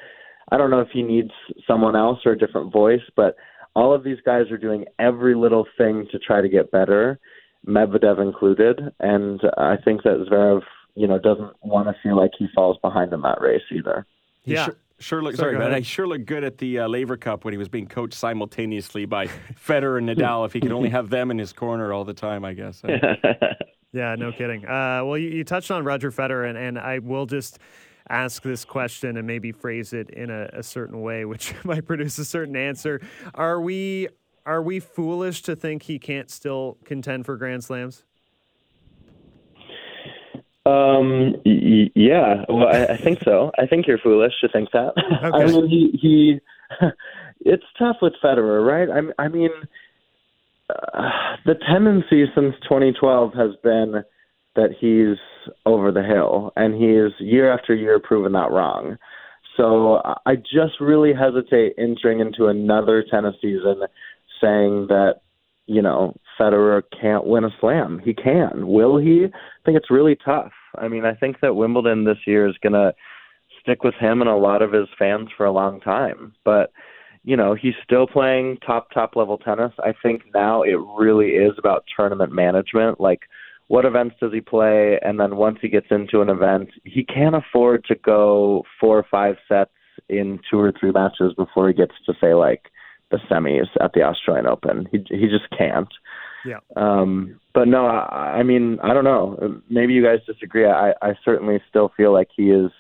[0.52, 1.32] I don't know if he needs
[1.66, 3.38] someone else or a different voice, but
[3.76, 7.20] all of these guys are doing every little thing to try to get better,
[7.66, 10.62] Medvedev included, and I think that Zverev,
[10.96, 14.06] you know, doesn't want to feel like he falls behind in that race either.
[14.44, 14.66] Yeah.
[14.66, 17.54] Sure, sure looked sorry, sorry I sure looked good at the uh, Laver Cup when
[17.54, 20.46] he was being coached simultaneously by Federer and Nadal.
[20.46, 22.82] if he could only have them in his corner all the time, I guess.
[23.94, 24.66] yeah, no kidding.
[24.66, 27.60] Uh, well, you, you, touched on Roger Federer, and, and I will just
[28.10, 32.18] ask this question and maybe phrase it in a, a certain way, which might produce
[32.18, 33.02] a certain answer.
[33.36, 34.08] Are we
[34.46, 38.04] are we foolish to think he can't still contend for Grand Slams?
[40.70, 41.36] Um.
[41.46, 42.46] Y- yeah.
[42.48, 43.52] Well, I, I, think so.
[43.58, 44.94] I think you're foolish to think that.
[45.24, 45.38] Okay.
[45.38, 46.40] I mean, he he.
[47.42, 48.90] It's tough with Federer, right?
[48.90, 49.50] I, I mean,
[50.70, 51.10] uh,
[51.46, 54.04] the tendency since 2012 has been
[54.58, 55.18] that he's
[55.66, 58.98] over the hill, and he's year after year proven that wrong.
[59.56, 63.82] So I just really hesitate entering into another tennis season
[64.42, 65.22] saying that
[65.66, 68.02] you know Federer can't win a slam.
[68.04, 68.68] He can.
[68.68, 69.26] Will he?
[69.26, 70.52] I think it's really tough.
[70.76, 72.94] I mean, I think that Wimbledon this year is going to
[73.62, 76.34] stick with him and a lot of his fans for a long time.
[76.44, 76.72] But
[77.26, 79.74] you know, he's still playing top top level tennis.
[79.80, 83.00] I think now it really is about tournament management.
[83.00, 83.22] Like
[83.70, 85.00] what events does he play?
[85.04, 89.06] And then once he gets into an event, he can't afford to go four or
[89.10, 89.72] five sets
[90.10, 92.64] in two or three matches before he gets to say like
[93.12, 94.88] the semis at the Australian Open.
[94.92, 95.90] He he just can't.
[96.46, 96.60] Yeah.
[96.76, 99.62] Um, but no, I, I mean, I don't know.
[99.70, 100.66] Maybe you guys disagree.
[100.66, 102.72] I, I certainly still feel like he is.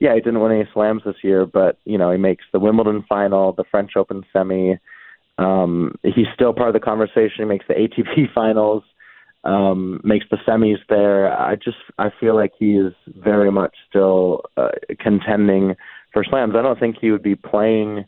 [0.00, 3.04] Yeah, he didn't win any slams this year, but you know, he makes the Wimbledon
[3.08, 4.78] final, the French Open semi.
[5.38, 7.38] Um, he's still part of the conversation.
[7.38, 8.82] He makes the ATP finals
[9.44, 11.32] um, makes the semis there.
[11.36, 14.70] I just I feel like he is very much still uh,
[15.00, 15.74] contending
[16.12, 16.54] for slams.
[16.56, 18.04] I don't think he would be playing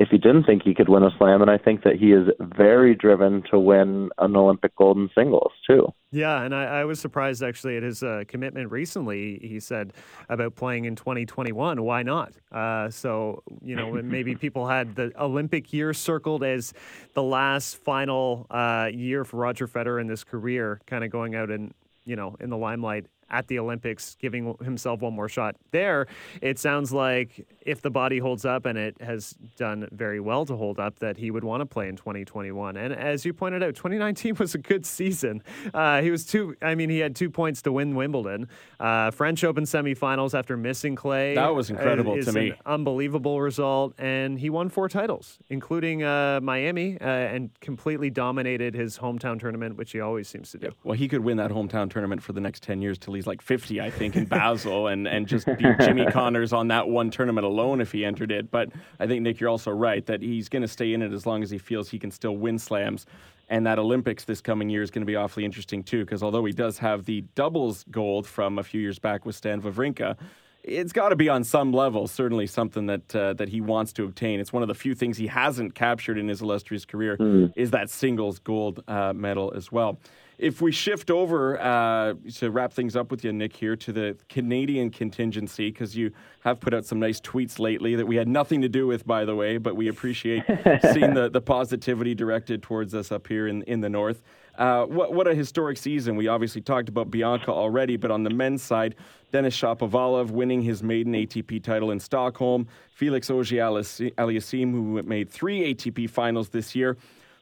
[0.00, 2.26] if he didn't think he could win a slam, and I think that he is
[2.40, 5.92] very driven to win an Olympic gold in singles too.
[6.10, 9.38] Yeah, and I, I was surprised actually at his uh, commitment recently.
[9.42, 9.92] He said
[10.30, 11.82] about playing in 2021.
[11.82, 12.32] Why not?
[12.50, 16.72] Uh, so you know, maybe people had the Olympic year circled as
[17.12, 21.50] the last final uh, year for Roger Federer in this career, kind of going out
[21.50, 21.74] and
[22.06, 26.06] you know in the limelight at the Olympics, giving himself one more shot there.
[26.42, 30.56] It sounds like if the body holds up, and it has done very well to
[30.56, 32.76] hold up, that he would want to play in 2021.
[32.76, 35.42] And as you pointed out, 2019 was a good season.
[35.72, 36.56] Uh, he was two.
[36.60, 40.96] I mean, he had two points to win Wimbledon, uh, French Open semifinals after missing
[40.96, 41.34] clay.
[41.34, 42.52] That was incredible uh, to me.
[42.66, 48.98] unbelievable result, and he won four titles, including uh, Miami, uh, and completely dominated his
[48.98, 50.70] hometown tournament, which he always seems to do.
[50.84, 53.40] Well, he could win that hometown tournament for the next 10 years till he's like
[53.42, 57.44] 50, I think, in Basel, and and just beat Jimmy Connors on that one tournament
[57.44, 58.50] alone if he entered it.
[58.50, 61.26] But I think, Nick, you're also right that he's going to stay in it as
[61.26, 63.06] long as he feels he can still win slams.
[63.48, 66.44] And that Olympics this coming year is going to be awfully interesting, too, because although
[66.44, 70.16] he does have the doubles gold from a few years back with Stan Wawrinka,
[70.62, 74.04] it's got to be on some level certainly something that uh, that he wants to
[74.04, 74.40] obtain.
[74.40, 77.52] It's one of the few things he hasn't captured in his illustrious career mm.
[77.56, 79.98] is that singles gold uh, medal as well.
[80.40, 84.16] If we shift over uh, to wrap things up with you, Nick, here to the
[84.30, 86.12] Canadian contingency, because you
[86.44, 89.26] have put out some nice tweets lately that we had nothing to do with, by
[89.26, 90.42] the way, but we appreciate
[90.94, 94.22] seeing the, the positivity directed towards us up here in, in the north.
[94.56, 96.16] Uh, what, what a historic season.
[96.16, 98.94] We obviously talked about Bianca already, but on the men's side,
[99.32, 106.08] Denis Shapovalov winning his maiden ATP title in Stockholm, Felix Auger-Aliassime, who made three ATP
[106.08, 106.96] finals this year,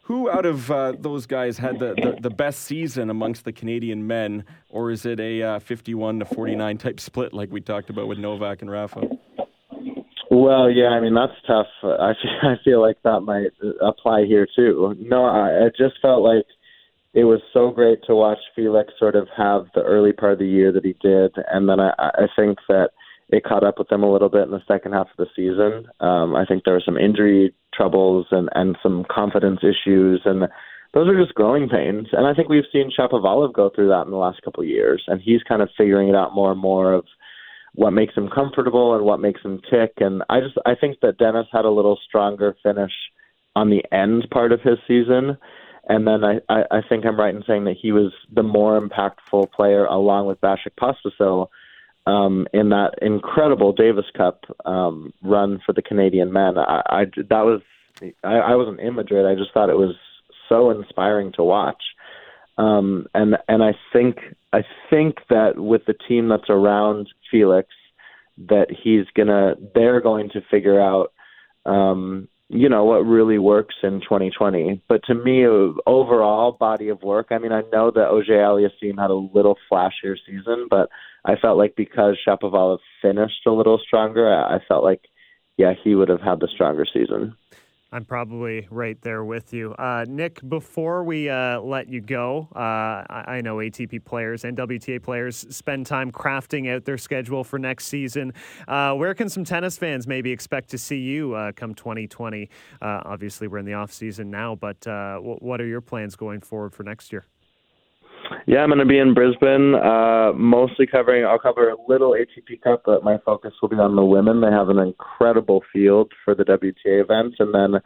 [0.09, 4.07] who out of uh, those guys had the, the, the, best season amongst the Canadian
[4.07, 8.09] men, or is it a uh, 51 to 49 type split like we talked about
[8.09, 9.07] with Novak and Rafa?
[10.31, 11.66] Well, yeah, I mean that's tough.
[11.83, 13.51] I feel, I feel like that might
[13.83, 14.97] apply here too.
[14.99, 16.47] No, I, it just felt like
[17.12, 20.47] it was so great to watch Felix sort of have the early part of the
[20.47, 22.92] year that he did, and then I, I think that
[23.29, 25.87] it caught up with him a little bit in the second half of the season.
[26.01, 30.49] Um, I think there were some injury troubles and and some confidence issues, and
[30.93, 32.09] those are just growing pains.
[32.12, 35.03] And I think we've seen Shapovalov go through that in the last couple of years,
[35.07, 37.05] and he's kind of figuring it out more and more of
[37.75, 39.93] what makes him comfortable and what makes him tick.
[39.99, 42.93] And I just I think that Denis had a little stronger finish
[43.55, 45.38] on the end part of his season.
[45.88, 48.79] And then I, I, I think I'm right in saying that he was the more
[48.79, 51.49] impactful player along with Vasek Pospisil
[52.09, 56.57] um, in that incredible Davis Cup um, run for the Canadian men.
[56.57, 57.61] I, I that was
[58.25, 59.27] I, I wasn't in Madrid.
[59.27, 59.94] I just thought it was
[60.49, 61.83] so inspiring to watch.
[62.57, 64.16] Um, and and I think
[64.55, 67.68] I think that with the team that's around Felix,
[68.49, 71.12] that he's gonna they're going to figure out
[71.66, 74.82] um, you know what really works in 2020.
[74.88, 75.46] But to me,
[75.87, 77.28] overall body of work.
[77.30, 80.88] I mean, I know that Auger-Aliassime had a little flashier season, but
[81.24, 85.02] I felt like because Shapovalov finished a little stronger, I felt like
[85.58, 87.37] yeah he would have had the stronger season.
[87.90, 89.72] I'm probably right there with you.
[89.72, 95.03] Uh, Nick, before we uh, let you go, uh, I know ATP players and WTA
[95.03, 98.35] players spend time crafting out their schedule for next season.
[98.66, 102.51] Uh, where can some tennis fans maybe expect to see you uh, come 2020?
[102.83, 104.87] Uh, obviously, we're in the off season now, but
[105.40, 107.24] what are your plans going forward for next year?
[108.47, 111.25] Yeah, I'm going to be in Brisbane, uh, mostly covering.
[111.25, 114.41] I'll cover a little ATP Cup, but my focus will be on the women.
[114.41, 117.81] They have an incredible field for the WTA events, and then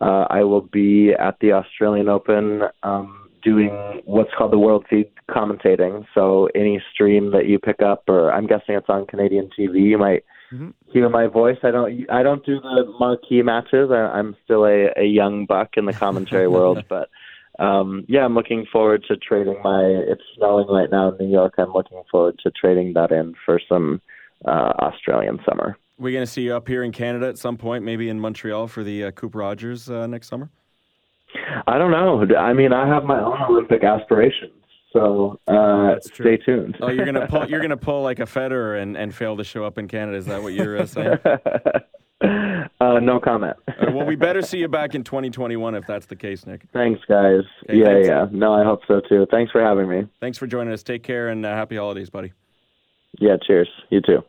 [0.00, 5.08] uh, I will be at the Australian Open um, doing what's called the World Feed
[5.30, 6.04] commentating.
[6.14, 9.98] So any stream that you pick up, or I'm guessing it's on Canadian TV, you
[9.98, 10.70] might mm-hmm.
[10.92, 11.58] hear my voice.
[11.62, 12.10] I don't.
[12.10, 13.90] I don't do the marquee matches.
[13.90, 17.08] I, I'm still a, a young buck in the commentary world, but
[17.58, 19.82] um, yeah, I'm looking forward to trading my.
[19.82, 21.54] It's snowing right now in New York.
[21.58, 24.00] I'm looking forward to trading that in for some
[24.44, 25.78] uh, Australian summer.
[25.98, 28.68] We're going to see you up here in Canada at some point, maybe in Montreal
[28.68, 30.50] for the uh, Coupe Rogers uh, next summer.
[31.66, 32.36] I don't know.
[32.36, 34.52] I mean, I have my own Olympic aspirations,
[34.92, 36.76] so uh, stay tuned.
[36.80, 37.48] oh, you're gonna pull.
[37.48, 40.16] You're gonna pull like a Federer and, and fail to show up in Canada.
[40.16, 41.18] Is that what you're uh, saying?
[42.80, 43.56] Uh, no comment.
[43.68, 46.62] uh, well, we better see you back in 2021 if that's the case, Nick.
[46.72, 47.42] Thanks, guys.
[47.68, 48.08] yeah, thanks.
[48.08, 48.26] yeah.
[48.30, 49.26] No, I hope so too.
[49.30, 50.06] Thanks for having me.
[50.20, 50.82] Thanks for joining us.
[50.82, 52.32] Take care and uh, happy holidays, buddy.
[53.18, 53.68] Yeah, cheers.
[53.90, 54.22] You too.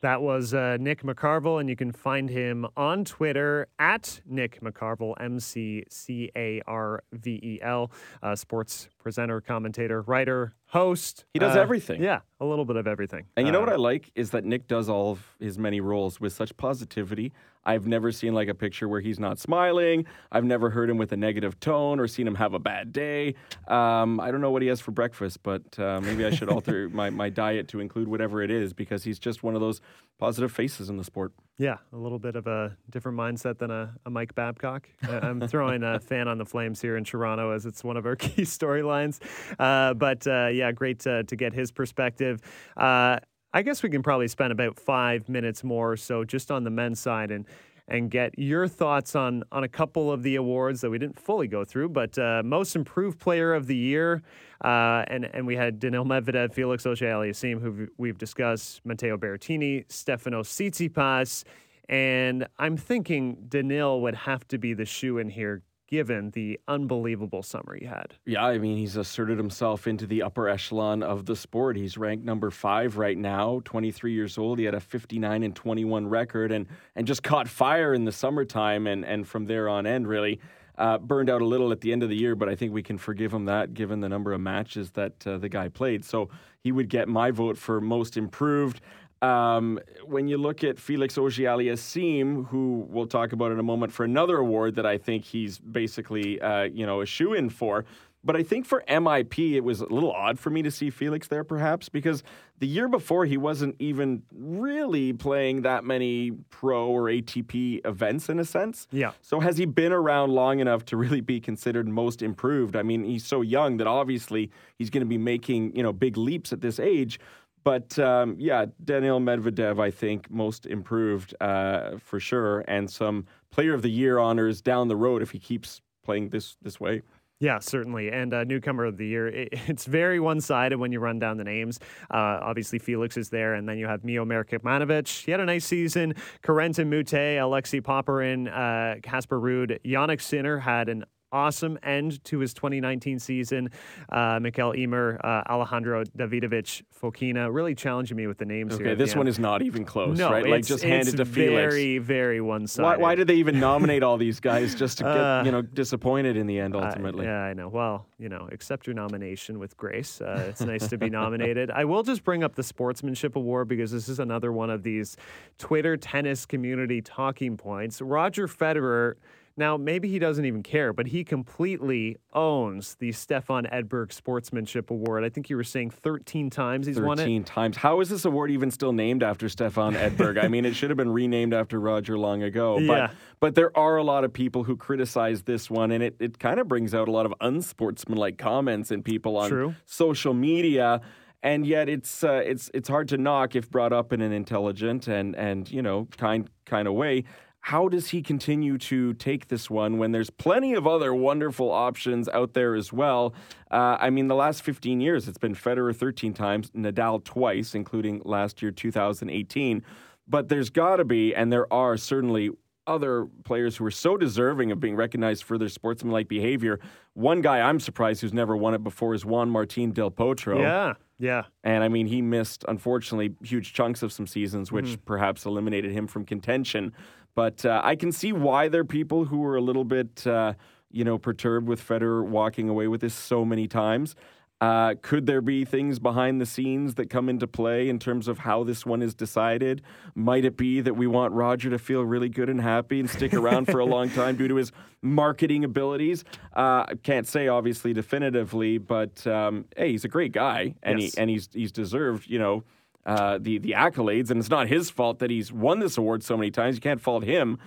[0.00, 5.14] That was uh, Nick McCarvel, and you can find him on Twitter at Nick McCarvel,
[5.18, 7.90] M C C A R V E L,
[8.22, 11.24] uh, sports presenter, commentator, writer, host.
[11.32, 12.02] He does uh, everything.
[12.02, 13.24] Yeah, a little bit of everything.
[13.36, 15.80] And you know what uh, I like is that Nick does all of his many
[15.80, 17.32] roles with such positivity.
[17.64, 20.06] I've never seen like a picture where he's not smiling.
[20.32, 23.34] I've never heard him with a negative tone or seen him have a bad day.
[23.66, 26.88] Um, I don't know what he has for breakfast, but uh, maybe I should alter
[26.92, 29.80] my, my diet to include whatever it is because he's just one of those
[30.18, 31.32] positive faces in the sport.
[31.58, 34.88] Yeah, a little bit of a different mindset than a, a Mike Babcock.
[35.02, 38.16] I'm throwing a fan on the Flames here in Toronto as it's one of our
[38.16, 39.20] key storylines.
[39.58, 42.40] Uh, but uh, yeah, great to, to, get his perspective.
[42.76, 43.18] Uh,
[43.52, 46.70] I guess we can probably spend about five minutes more or so just on the
[46.70, 47.46] men's side and
[47.88, 51.48] and get your thoughts on on a couple of the awards that we didn't fully
[51.48, 51.88] go through.
[51.88, 54.22] But uh, most improved player of the year,
[54.62, 60.42] uh, and and we had Daniil Medvedev, Felix Auger-Aliassime, who we've discussed, Matteo Berrettini, Stefano
[60.42, 61.44] Tsitsipas.
[61.88, 67.42] And I'm thinking Daniil would have to be the shoe in here given the unbelievable
[67.42, 68.14] summer he had.
[68.26, 71.76] Yeah, I mean, he's asserted himself into the upper echelon of the sport.
[71.76, 74.58] He's ranked number five right now, 23 years old.
[74.58, 78.86] He had a 59 and 21 record and, and just caught fire in the summertime.
[78.86, 80.40] And, and from there on end, really.
[80.76, 82.84] Uh, burned out a little at the end of the year, but I think we
[82.84, 86.04] can forgive him that given the number of matches that uh, the guy played.
[86.04, 86.28] So
[86.60, 88.80] he would get my vote for most improved.
[89.20, 94.04] Um, when you look at Felix Auger-Aliassime, who we'll talk about in a moment for
[94.04, 97.84] another award that I think he's basically, uh, you know, a shoe in for.
[98.24, 101.28] But I think for MIP, it was a little odd for me to see Felix
[101.28, 102.24] there, perhaps, because
[102.58, 108.40] the year before he wasn't even really playing that many pro or ATP events in
[108.40, 108.88] a sense.
[108.90, 109.12] Yeah.
[109.22, 112.74] So has he been around long enough to really be considered most improved?
[112.74, 116.16] I mean, he's so young that obviously he's going to be making, you know, big
[116.16, 117.20] leaps at this age.
[117.64, 123.74] But um, yeah, Daniil Medvedev, I think, most improved uh, for sure, and some Player
[123.74, 127.02] of the Year honors down the road if he keeps playing this this way.
[127.40, 128.10] Yeah, certainly.
[128.10, 131.36] And uh, newcomer of the year, it, it's very one sided when you run down
[131.36, 131.78] the names.
[132.10, 135.24] Uh, obviously, Felix is there, and then you have Miomir Kecmanovic.
[135.24, 136.14] He had a nice season.
[136.42, 142.54] Corentin Moutet, Alexei Popyrin, uh, Casper Ruud, Jannik Sinner had an awesome end to his
[142.54, 143.70] 2019 season.
[144.08, 148.96] Uh, Mikael Ymer, uh, Alejandro Davidovich Fokina, really challenging me with the names okay, here.
[148.96, 150.46] this one is not even close, no, right?
[150.46, 151.74] Like just handed to Felix.
[151.74, 152.84] Very, very one-sided.
[152.84, 155.62] Why, why, did they even nominate all these guys just to get Uh, you know
[155.62, 156.74] disappointed in the end?
[156.74, 157.68] Ultimately, yeah, I know.
[157.68, 160.20] Well, you know, accept your nomination with grace.
[160.20, 161.70] Uh, it's nice to be nominated.
[161.70, 165.16] I will just bring up the Sportsmanship Award because this is another one of these
[165.58, 168.00] Twitter tennis community talking points.
[168.00, 169.14] Roger Federer.
[169.58, 175.24] Now, maybe he doesn't even care, but he completely owns the Stefan Edberg Sportsmanship Award.
[175.24, 177.22] I think you were saying 13 times he's won it.
[177.22, 177.76] 13 times.
[177.76, 180.42] How is this award even still named after Stefan Edberg?
[180.42, 182.78] I mean, it should have been renamed after Roger long ago.
[182.78, 182.86] Yeah.
[183.08, 186.38] But, but there are a lot of people who criticize this one, and it, it
[186.38, 189.74] kind of brings out a lot of unsportsmanlike comments in people on True.
[189.86, 191.00] social media.
[191.42, 195.06] And yet, it's uh, it's it's hard to knock if brought up in an intelligent
[195.06, 197.24] and and you know kind kind of way.
[197.60, 202.28] How does he continue to take this one when there's plenty of other wonderful options
[202.30, 203.34] out there as well?
[203.70, 208.22] Uh, I mean, the last 15 years, it's been Federer 13 times, Nadal twice, including
[208.24, 209.82] last year, 2018.
[210.26, 212.50] But there's got to be, and there are certainly
[212.86, 216.80] other players who are so deserving of being recognized for their sportsmanlike behavior.
[217.12, 220.58] One guy I'm surprised who's never won it before is Juan Martin Del Potro.
[220.58, 221.42] Yeah, yeah.
[221.64, 225.04] And I mean, he missed, unfortunately, huge chunks of some seasons, which Mm-hmm.
[225.04, 226.94] perhaps eliminated him from contention.
[227.38, 230.54] But uh, I can see why there are people who are a little bit, uh,
[230.90, 234.16] you know, perturbed with Federer walking away with this so many times.
[234.60, 238.38] Uh, could there be things behind the scenes that come into play in terms of
[238.38, 239.82] how this one is decided?
[240.16, 243.32] Might it be that we want Roger to feel really good and happy and stick
[243.32, 246.24] around for a long time due to his marketing abilities?
[246.56, 251.14] Uh, I can't say obviously definitively, but um, hey, he's a great guy, and Yes.
[251.14, 252.64] he and he's he's deserved, you know,
[253.08, 256.36] uh, the the accolades, and it's not his fault that he's won this award so
[256.36, 256.76] many times.
[256.76, 257.58] You can't fault him.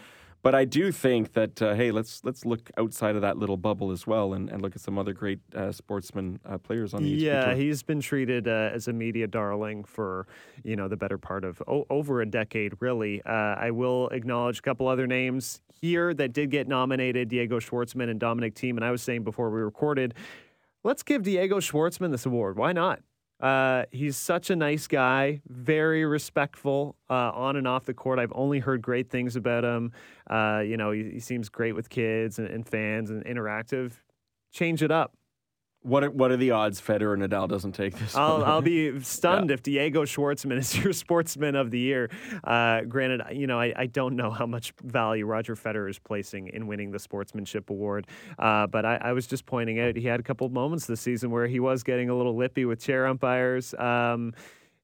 [0.43, 3.91] But I do think that uh, hey, let's let's look outside of that little bubble
[3.91, 7.09] as well, and, and look at some other great uh, sportsman uh, players on the
[7.09, 10.25] Yeah, he's been treated uh, as a media darling for
[10.63, 13.21] you know the better part of o- over a decade, really.
[13.23, 18.09] Uh, I will acknowledge a couple other names here that did get nominated: Diego Schwartzman
[18.09, 18.71] and Dominic Thiem.
[18.71, 20.15] And I was saying before we recorded,
[20.83, 22.57] let's give Diego Schwartzman this award.
[22.57, 23.01] Why not?
[23.41, 28.19] Uh, he's such a nice guy, very respectful uh, on and off the court.
[28.19, 29.91] I've only heard great things about him.
[30.29, 33.93] Uh, you know, he, he seems great with kids and, and fans and interactive.
[34.51, 35.15] Change it up.
[35.83, 38.15] What are, what are the odds Federer and Nadal doesn't take this?
[38.15, 38.43] I'll?
[38.43, 42.11] I'll be stunned if Diego Schwartzman is your sportsman of the year.
[42.43, 46.49] Uh, granted, you know, I, I don't know how much value Roger Federer is placing
[46.49, 48.05] in winning the sportsmanship award,
[48.37, 51.01] uh, but I, I was just pointing out he had a couple of moments this
[51.01, 53.73] season where he was getting a little lippy with chair umpires.
[53.73, 54.33] Um,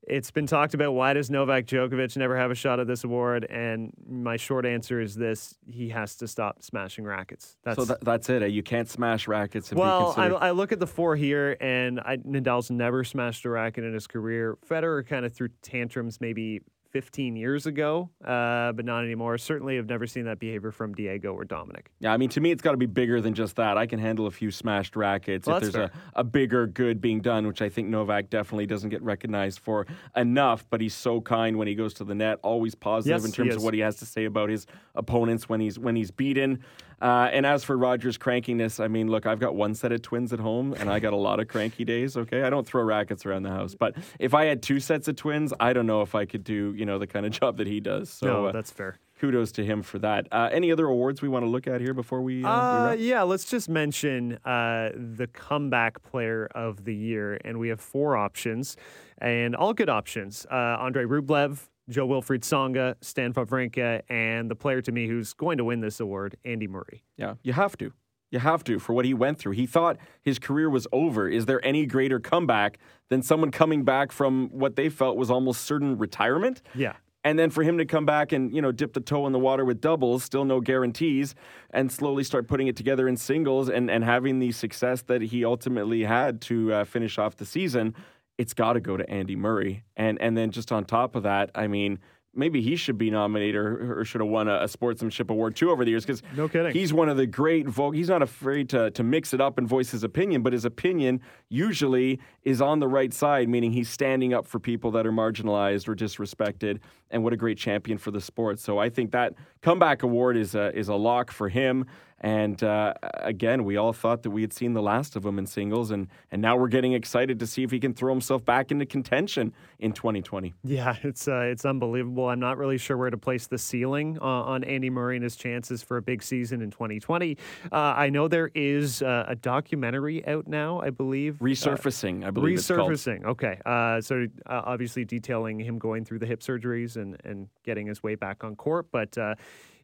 [0.07, 3.45] it's been talked about why does Novak Djokovic never have a shot at this award?
[3.45, 7.57] And my short answer is this: he has to stop smashing rackets.
[7.63, 8.41] That's so that, that's it.
[8.41, 8.47] eh?
[8.47, 10.27] You can't smash rackets and be well, I.
[10.27, 14.07] I look at the four here, and I, Nadal's never smashed a racket in his
[14.07, 14.57] career.
[14.67, 16.61] Federer kind of threw tantrums maybe
[16.91, 19.37] 15 years ago, uh, but not anymore.
[19.37, 21.91] Certainly, have never seen that behavior from Diego or Dominic.
[21.99, 23.77] Yeah, I mean, to me, it's got to be bigger than just that.
[23.77, 27.21] I can handle a few smashed rackets Well, if there's a, a bigger good being
[27.21, 29.85] done, which I think Novak definitely doesn't get recognized for
[30.15, 30.65] enough.
[30.69, 33.55] But he's so kind when he goes to the net, always positive Yes, in terms
[33.55, 34.65] of what he has to say about his
[34.95, 36.63] opponents when he's when he's beaten.
[37.01, 40.33] Uh, and as for Rogers' crankiness, I mean, look, I've got one set of twins
[40.33, 42.17] at home, and I got a lot of cranky days.
[42.17, 45.15] Okay, I don't throw rackets around the house, but if I had two sets of
[45.15, 47.67] twins, I don't know if I could do you know the kind of job that
[47.67, 48.09] he does.
[48.09, 48.97] So no, uh, that's fair.
[49.19, 50.27] kudos to him for that.
[50.31, 52.43] Uh, any other awards we want to look at here before we?
[52.43, 57.59] Uh, we Uh, yeah, let's just mention uh, the comeback player of the year, and
[57.59, 58.75] we have four options,
[59.19, 60.47] and all good options.
[60.51, 65.63] Uh, Andre Rublev, Jo-Wilfried Tsonga, Stan Wawrinka, and the player to me who's going to
[65.63, 67.03] win this award, Andy Murray.
[67.17, 67.91] Yeah, you have to.
[68.29, 69.53] You have to for what he went through.
[69.53, 71.29] He thought his career was over.
[71.29, 72.77] Is there any greater comeback
[73.09, 76.61] than someone coming back from what they felt was almost certain retirement?
[76.75, 76.93] Yeah.
[77.23, 79.39] And then for him to come back and, you know, dip the toe in the
[79.39, 81.35] water with doubles, still no guarantees,
[81.71, 85.43] and slowly start putting it together in singles and, and having the success that he
[85.43, 87.95] ultimately had to uh, finish off the season,
[88.37, 89.83] it's got to go to Andy Murray.
[89.95, 91.99] And and then just on top of that, I mean,
[92.33, 95.71] maybe he should be nominated or, or should have won a, a sportsmanship award too
[95.71, 96.71] over the years because No kidding.
[96.71, 97.95] he's one of the great vote.
[97.95, 101.21] He's not afraid to to mix it up and voice his opinion, but his opinion
[101.49, 105.87] usually is on the right side, meaning he's standing up for people that are marginalized
[105.87, 106.79] or disrespected.
[107.09, 108.59] And what a great champion for the sport!
[108.59, 109.33] So I think that
[109.67, 111.85] comeback award is a is a lock for him.
[112.19, 115.45] And uh, again, we all thought that we had seen the last of him in
[115.45, 118.71] singles, and, and now we're getting excited to see if he can throw himself back
[118.71, 120.55] into contention in 2020.
[120.63, 122.27] Yeah, it's uh, it's unbelievable.
[122.27, 125.35] I'm not really sure where to place the ceiling uh, on Andy Murray and his
[125.35, 127.37] chances for a big season in 2020.
[127.71, 131.35] Uh, I know there is uh, a documentary out now, I believe.
[131.35, 132.57] Resurfacing, I believe.
[132.57, 133.59] Resurfacing, okay.
[133.63, 138.15] Uh, so obviously detailing him going through the hip surgeries and, and getting his way
[138.15, 139.15] back on court, but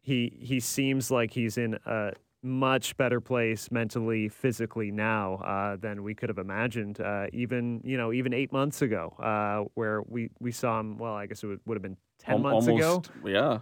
[0.03, 2.11] he he seems like he's in a
[2.43, 6.99] much better place mentally, physically now uh, than we could have imagined.
[6.99, 10.97] Uh, even you know, even eight months ago, uh, where we we saw him.
[10.97, 13.29] Well, I guess it would, would have been ten months almost, ago.
[13.29, 13.59] Yeah,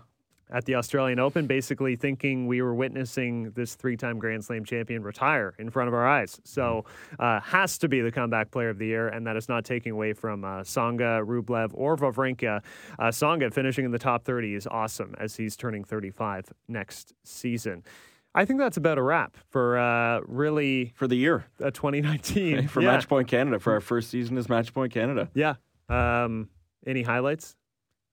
[0.52, 5.04] at the Australian Open, basically thinking we were witnessing this three time Grand Slam champion
[5.04, 6.40] retire in front of our eyes.
[6.44, 6.86] So,
[7.20, 9.92] uh, has to be the comeback player of the year, and that is not taking
[9.92, 12.62] away from uh, Tsonga, Rublev, or Wawrinka.
[13.00, 17.84] Uh, Tsonga finishing in the top 30 is awesome as he's turning 35 next season.
[18.34, 22.82] I think that's about a wrap for uh, really for the year, uh, 2019 for
[22.82, 22.98] yeah.
[22.98, 25.30] Matchpoint Canada for our first season as Matchpoint Canada.
[25.34, 25.56] Yeah.
[25.90, 26.50] Um,
[26.86, 27.56] any highlights?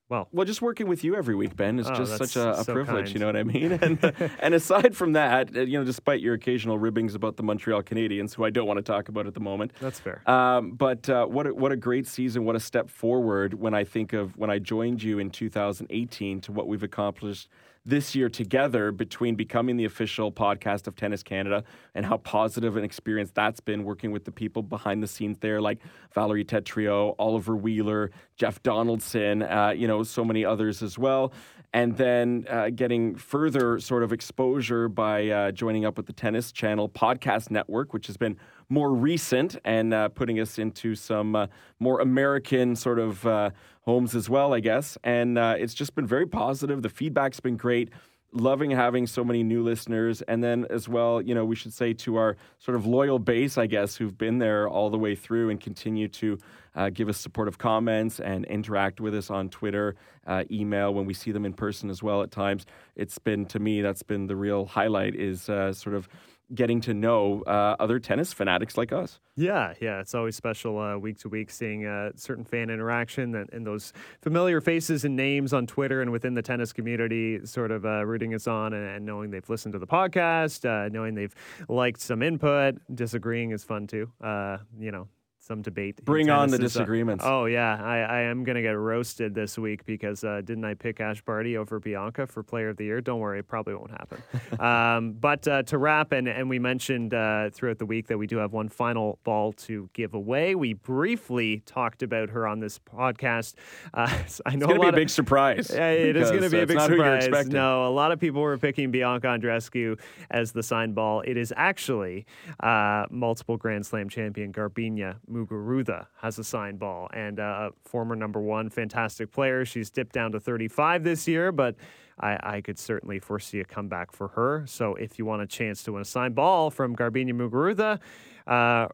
[0.09, 2.65] Well, well, just working with you every week, Ben, is oh, just such a, a
[2.65, 3.07] so privilege.
[3.07, 3.15] Kind.
[3.15, 3.73] You know what I mean?
[3.73, 7.83] And, and aside from that, uh, you know, despite your occasional ribbings about the Montreal
[7.83, 10.23] Canadiens, who I don't want to talk about at the moment, that's fair.
[10.29, 12.45] Um, but uh, what a, what a great season!
[12.47, 16.53] What a step forward when I think of when I joined you in 2018 to
[16.53, 17.49] what we've accomplished
[17.85, 21.65] this year together between becoming the official podcast of Tennis Canada
[21.95, 25.61] and how positive an experience that's been working with the people behind the scenes there,
[25.61, 25.79] like
[26.15, 31.33] Valerie Tetreault, Oliver Wheeler, Jeff Donaldson, uh, you know, so many others as well.
[31.75, 36.51] And then uh, getting further sort of exposure by uh, joining up with the Tennis
[36.51, 38.37] Channel podcast network, which has been
[38.71, 41.47] more recent and uh, putting us into some uh,
[41.79, 43.51] more American sort of uh,
[43.83, 44.97] homes as well, I guess.
[45.05, 46.83] And uh, it's just been very positive.
[46.83, 47.91] The feedback's been great.
[48.33, 50.21] Loving having so many new listeners.
[50.23, 53.57] And then, as well, you know, we should say to our sort of loyal base,
[53.57, 56.39] I guess, who've been there all the way through and continue to
[56.75, 61.15] uh, give us supportive comments and interact with us on Twitter, uh, email when we
[61.15, 62.67] see them in person as well at times.
[62.97, 66.09] It's been, to me, that's been the real highlight is uh, sort of
[66.55, 69.21] getting to know uh, other tennis fanatics like us.
[69.37, 73.53] Yeah, yeah, it's always special uh, week to week seeing uh, certain fan interaction and,
[73.53, 73.93] and, those
[74.23, 78.35] familiar faces and names on Twitter and within the tennis community, sort of uh, rooting
[78.35, 81.35] us on and, and, knowing they've listened to the podcast, uh, knowing they've
[81.69, 82.77] liked some input.
[82.95, 84.11] Disagreeing is fun too.
[84.23, 85.09] You know,
[85.49, 86.05] some debate.
[86.05, 87.25] Bring on the disagreements.
[87.27, 91.01] oh yeah, I, I am gonna get roasted this week because uh, didn't I pick
[91.01, 93.01] Ash Barty over Bianca for Player of the Year?
[93.01, 94.23] Don't worry, it probably won't happen.
[94.61, 98.27] um, but uh, to wrap, and and we mentioned uh, throughout the week that we
[98.27, 100.55] do have one final ball to give away.
[100.55, 103.55] We briefly talked about her on this podcast.
[103.95, 104.07] Uh,
[104.47, 105.71] I know it's gonna be a big of, surprise.
[105.71, 107.49] it is gonna be a big surprise.
[107.49, 109.99] No, a lot of people were picking Bianca Andreescu
[110.31, 111.23] as the sign ball.
[111.23, 112.27] It is actually
[112.61, 115.17] uh, multiple Grand Slam champion Garbiñe
[115.47, 119.65] Muguruza has a signed ball and uh, former number one, fantastic player.
[119.65, 121.77] She's dipped down to 35 this year, but
[122.21, 124.65] I, I, could certainly foresee a comeback for her.
[124.67, 128.01] So if you want a chance to win a signed ball from Garbiñe Muguruza,
[128.47, 128.89] uh,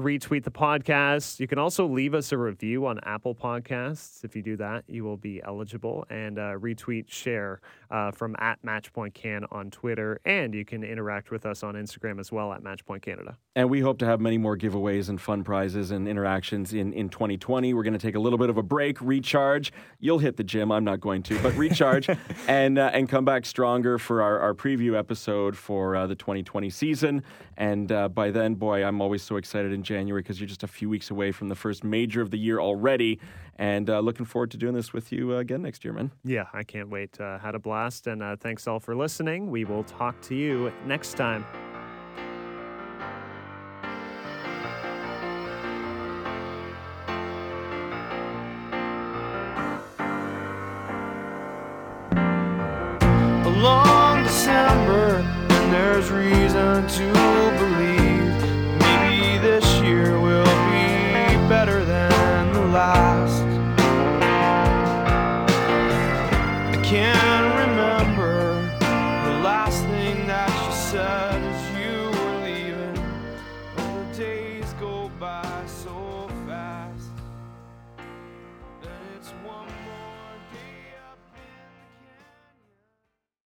[0.00, 1.40] retweet the podcast.
[1.40, 4.24] You can also leave us a review on Apple Podcasts.
[4.24, 6.06] If you do that, you will be eligible.
[6.10, 10.20] And uh, retweet, share uh, from at Matchpoint Can on Twitter.
[10.24, 13.36] And you can interact with us on Instagram as well at Matchpoint Canada.
[13.54, 17.08] And we hope to have many more giveaways and fun prizes and interactions in, in
[17.08, 17.74] 2020.
[17.74, 19.72] We're going to take a little bit of a break, recharge.
[19.98, 20.70] You'll hit the gym.
[20.72, 22.08] I'm not going to, but recharge
[22.48, 26.70] and, uh, and come back stronger for our, our preview episode for uh, the 2020
[26.70, 27.22] season.
[27.60, 30.66] And uh, by then, boy, I'm always so excited in January because you're just a
[30.66, 33.20] few weeks away from the first major of the year already.
[33.56, 36.10] And uh, looking forward to doing this with you uh, again next year, man.
[36.24, 37.20] Yeah, I can't wait.
[37.20, 38.06] Uh, had a blast.
[38.06, 39.50] And uh, thanks all for listening.
[39.50, 41.44] We will talk to you next time.